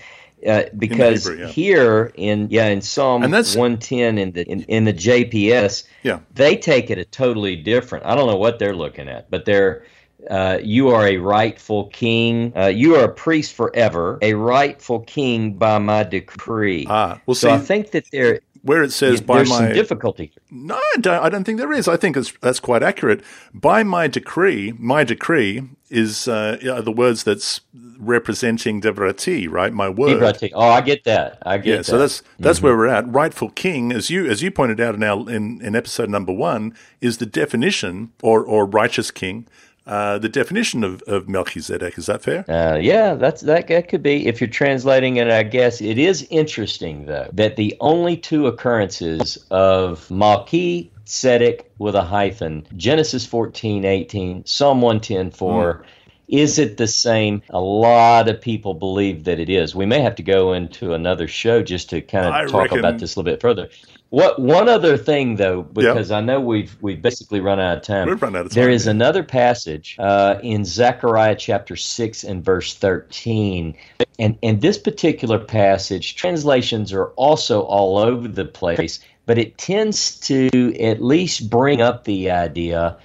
[0.46, 1.50] uh, because Hebrew, yeah.
[1.52, 6.20] here in yeah in Psalm And that's- 110 in the in, in the JPS, Yeah.
[6.34, 8.06] they take it a totally different.
[8.06, 9.84] I don't know what they're looking at, but they're.
[10.30, 12.52] Uh, you are a rightful king.
[12.56, 16.86] Uh, you are a priest forever, a rightful king by my decree.
[16.88, 19.72] Ah, well, so see- I think that there, where it says by there's my some
[19.72, 20.32] difficulty.
[20.50, 21.86] No, I don't, I don't think there is.
[21.86, 23.22] I think it's, that's quite accurate.
[23.54, 27.60] By my decree, my decree is uh, the words that's
[27.98, 29.72] representing Devrati, right?
[29.72, 30.20] My word.
[30.20, 30.50] Hebrati.
[30.54, 31.38] Oh, I get that.
[31.42, 31.84] I get Yeah, that.
[31.84, 33.06] so that's that's where we're at.
[33.08, 36.74] Rightful king, as you as you pointed out in our in, in episode number one,
[37.00, 39.46] is the definition or or righteous king.
[39.86, 42.44] Uh, the definition of, of Melchizedek is that fair?
[42.50, 45.30] Uh, yeah, that's that, that could be if you're translating it.
[45.30, 51.94] I guess it is interesting though that the only two occurrences of Malki Tzedek with
[51.94, 55.84] a hyphen, Genesis 14, 18, Psalm 110, 4.
[56.28, 57.40] Is it the same?
[57.50, 59.76] A lot of people believe that it is.
[59.76, 62.80] We may have to go into another show just to kind I of talk reckon-
[62.80, 63.68] about this a little bit further.
[64.10, 68.08] What one other thing though, because I know we've we've basically run out of time.
[68.08, 68.92] We've run out of time, is yeah.
[68.92, 73.76] another passage uh, in Zechariah chapter 6 and verse 13.
[74.18, 80.18] And, and this particular passage, translations are also all over the place, but it tends
[80.20, 82.96] to at least bring up the idea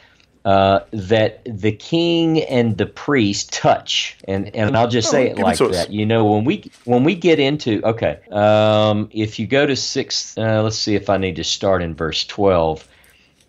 [0.43, 5.37] uh, that the king and the priest touch, and and I'll just Oh, say it
[5.37, 5.91] it like that.
[5.91, 10.37] You know, when we when we get into okay, um, if you go to six,
[10.37, 12.87] uh, let's see if I need to start in verse twelve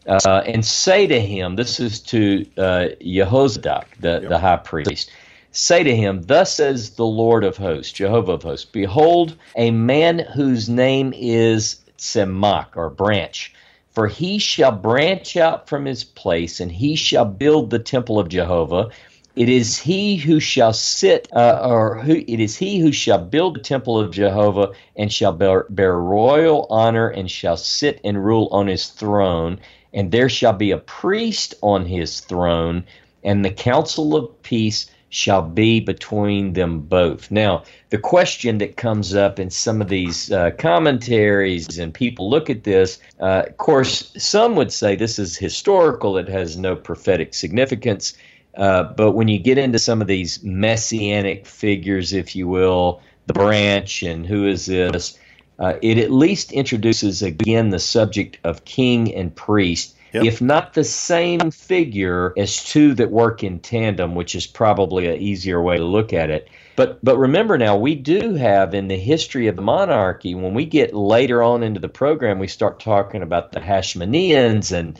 [0.06, 5.10] uh, and say to him, this is to uh, Jehozadak, the, the high priest,
[5.52, 10.18] say to him, Thus says the Lord of hosts, Jehovah of hosts, Behold, a man
[10.18, 13.54] whose name is Tzemach, or branch.
[13.92, 18.28] For he shall branch out from his place, and he shall build the temple of
[18.28, 18.88] Jehovah.
[19.36, 23.56] It is he who shall sit, uh, or who it is he who shall build
[23.56, 28.48] the temple of Jehovah, and shall bear, bear royal honor, and shall sit and rule
[28.50, 29.58] on his throne.
[29.92, 32.84] And there shall be a priest on his throne,
[33.22, 37.30] and the council of peace shall be between them both.
[37.30, 42.48] Now, the question that comes up in some of these uh, commentaries, and people look
[42.48, 47.34] at this, uh, of course, some would say this is historical, it has no prophetic
[47.34, 48.16] significance.
[48.56, 53.34] Uh, but when you get into some of these messianic figures, if you will, the
[53.34, 55.18] branch and who is this,
[55.58, 60.24] uh, it at least introduces again the subject of king and priest, Yep.
[60.24, 65.20] if not the same figure as two that work in tandem, which is probably an
[65.20, 66.48] easier way to look at it.
[66.76, 70.64] But but remember now, we do have in the history of the monarchy, when we
[70.66, 74.98] get later on into the program, we start talking about the Hashmoneans and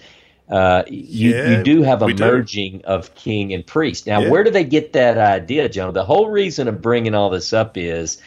[0.50, 2.24] uh, you, Yeah, you do have a we do.
[2.24, 4.06] merging of king and priest.
[4.06, 4.28] Now, Yeah.
[4.30, 5.94] where do they get that idea, John?
[5.94, 8.20] The whole reason of bringing all this up is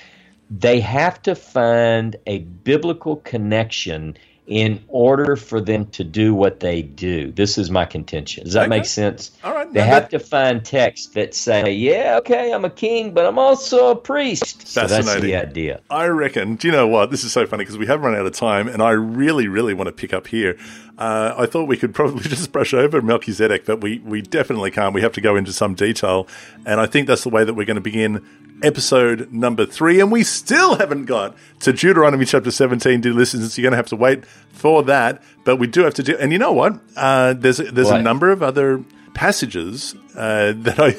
[0.49, 4.17] they have to find a biblical connection
[4.47, 7.31] in order for them to do what they do.
[7.31, 8.43] This is my contention.
[8.43, 8.69] Does that Okay.
[8.69, 9.31] make sense?
[9.43, 13.11] All right, They have that- to find texts that say, "Yeah, okay, I'm a king,
[13.11, 15.79] but I'm also a priest." So that's the idea.
[15.89, 16.55] I reckon.
[16.55, 17.09] Do you know what?
[17.11, 19.73] This is so funny because we have run out of time, and I really, really
[19.73, 20.57] want to pick up here.
[20.97, 24.93] Uh, I thought we could probably just brush over Melchizedek, but we, we definitely can't.
[24.93, 26.27] We have to go into some detail,
[26.65, 28.25] and I think that's the way that we're going to begin
[28.63, 29.99] episode number three.
[29.99, 33.53] And we still haven't got to Deuteronomy chapter 17, dear listeners.
[33.53, 36.17] So you're going to have to wait for that, but we do have to do.
[36.17, 36.79] And you know what?
[36.95, 38.83] Uh, there's a, there's a number of other
[39.13, 40.95] passages uh, that I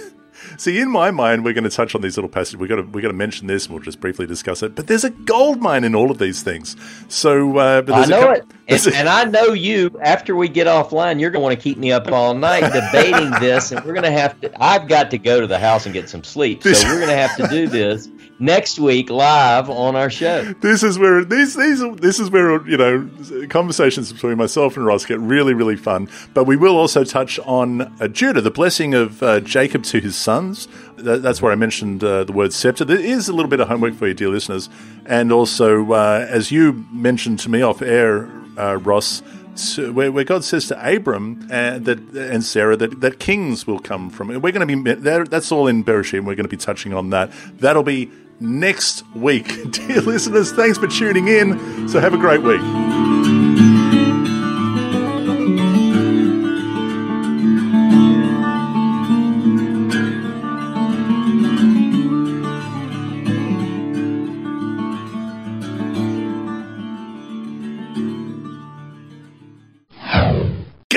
[0.61, 1.44] see in my mind.
[1.44, 2.57] We're going to touch on these little passages.
[2.57, 4.74] We've got to we got to mention this, and we'll just briefly discuss it.
[4.74, 6.76] But there's a gold mine in all of these things.
[7.09, 9.98] So, uh, but I know cou- it, and, a- and I know you.
[10.02, 13.30] After we get offline, you're going to want to keep me up all night debating
[13.40, 14.62] this, and we're going to have to.
[14.62, 17.16] I've got to go to the house and get some sleep, so we're going to
[17.16, 18.09] have to do this
[18.39, 20.43] next week live on our show.
[20.61, 23.09] this is where these these this is where you know
[23.49, 26.09] conversations between myself and Ross get really really fun.
[26.34, 30.16] But we will also touch on uh, Judah, the blessing of uh, Jacob to his
[30.16, 30.68] sons.
[30.97, 32.84] That, that's where I mentioned uh, the word scepter.
[32.84, 34.68] There is a little bit of homework for you, dear listeners,
[35.05, 39.22] and also uh, as you mentioned to me off air, uh, Ross.
[39.55, 43.78] So where, where God says to Abram and that and Sarah that, that kings will
[43.78, 46.18] come from, we're going to be that, that's all in Bereshit.
[46.18, 47.32] And we're going to be touching on that.
[47.59, 48.11] That'll be
[48.41, 49.47] next week.
[49.70, 51.89] Dear listeners, thanks for tuning in.
[51.89, 52.61] So have a great week.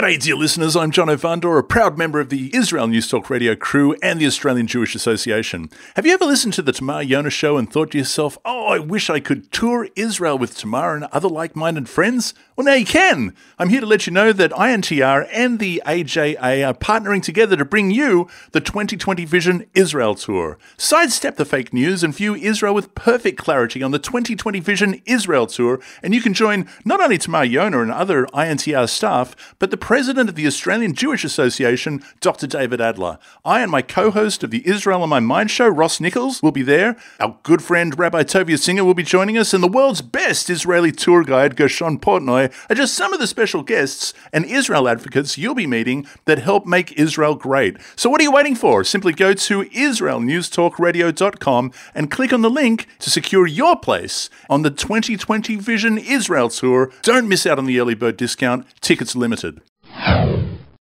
[0.10, 0.76] G'day, dear listeners.
[0.76, 4.26] I'm Jono Vandor, a proud member of the Israel News Talk radio crew and the
[4.26, 5.70] Australian Jewish Association.
[5.95, 8.80] Have you ever listened to the Tamar Yona show and thought to yourself, oh, I
[8.80, 12.34] wish I could tour Israel with Tamar and other like minded friends?
[12.60, 13.38] Well, now you can.
[13.57, 17.64] I'm here to let you know that INTR and the AJA are partnering together to
[17.64, 20.57] bring you the 2020 Vision Israel Tour.
[20.76, 25.47] Sidestep the fake news and view Israel with perfect clarity on the 2020 Vision Israel
[25.47, 29.78] Tour, and you can join not only Tamar Yona and other INTR staff, but the
[29.78, 32.45] president of the Australian Jewish Association, Dr.
[32.45, 33.20] David Adler.
[33.45, 36.51] I and my co host of the Israel on My Mind show, Ross Nichols, will
[36.51, 36.97] be there.
[37.22, 40.91] Our good friend Rabbi Tovia Singer will be joining us, and the world's best Israeli
[40.91, 45.56] tour guide, Gershon Portnoy, are just some of the special guests and Israel advocates you'll
[45.56, 47.76] be meeting that help make Israel great.
[47.95, 48.84] So, what are you waiting for?
[48.84, 54.72] Simply go to IsraelNewsTalkRadio.com and click on the link to secure your place on the
[54.72, 56.91] 2020 Vision Israel Tour.
[57.02, 59.62] Don't miss out on the early bird discount, tickets limited.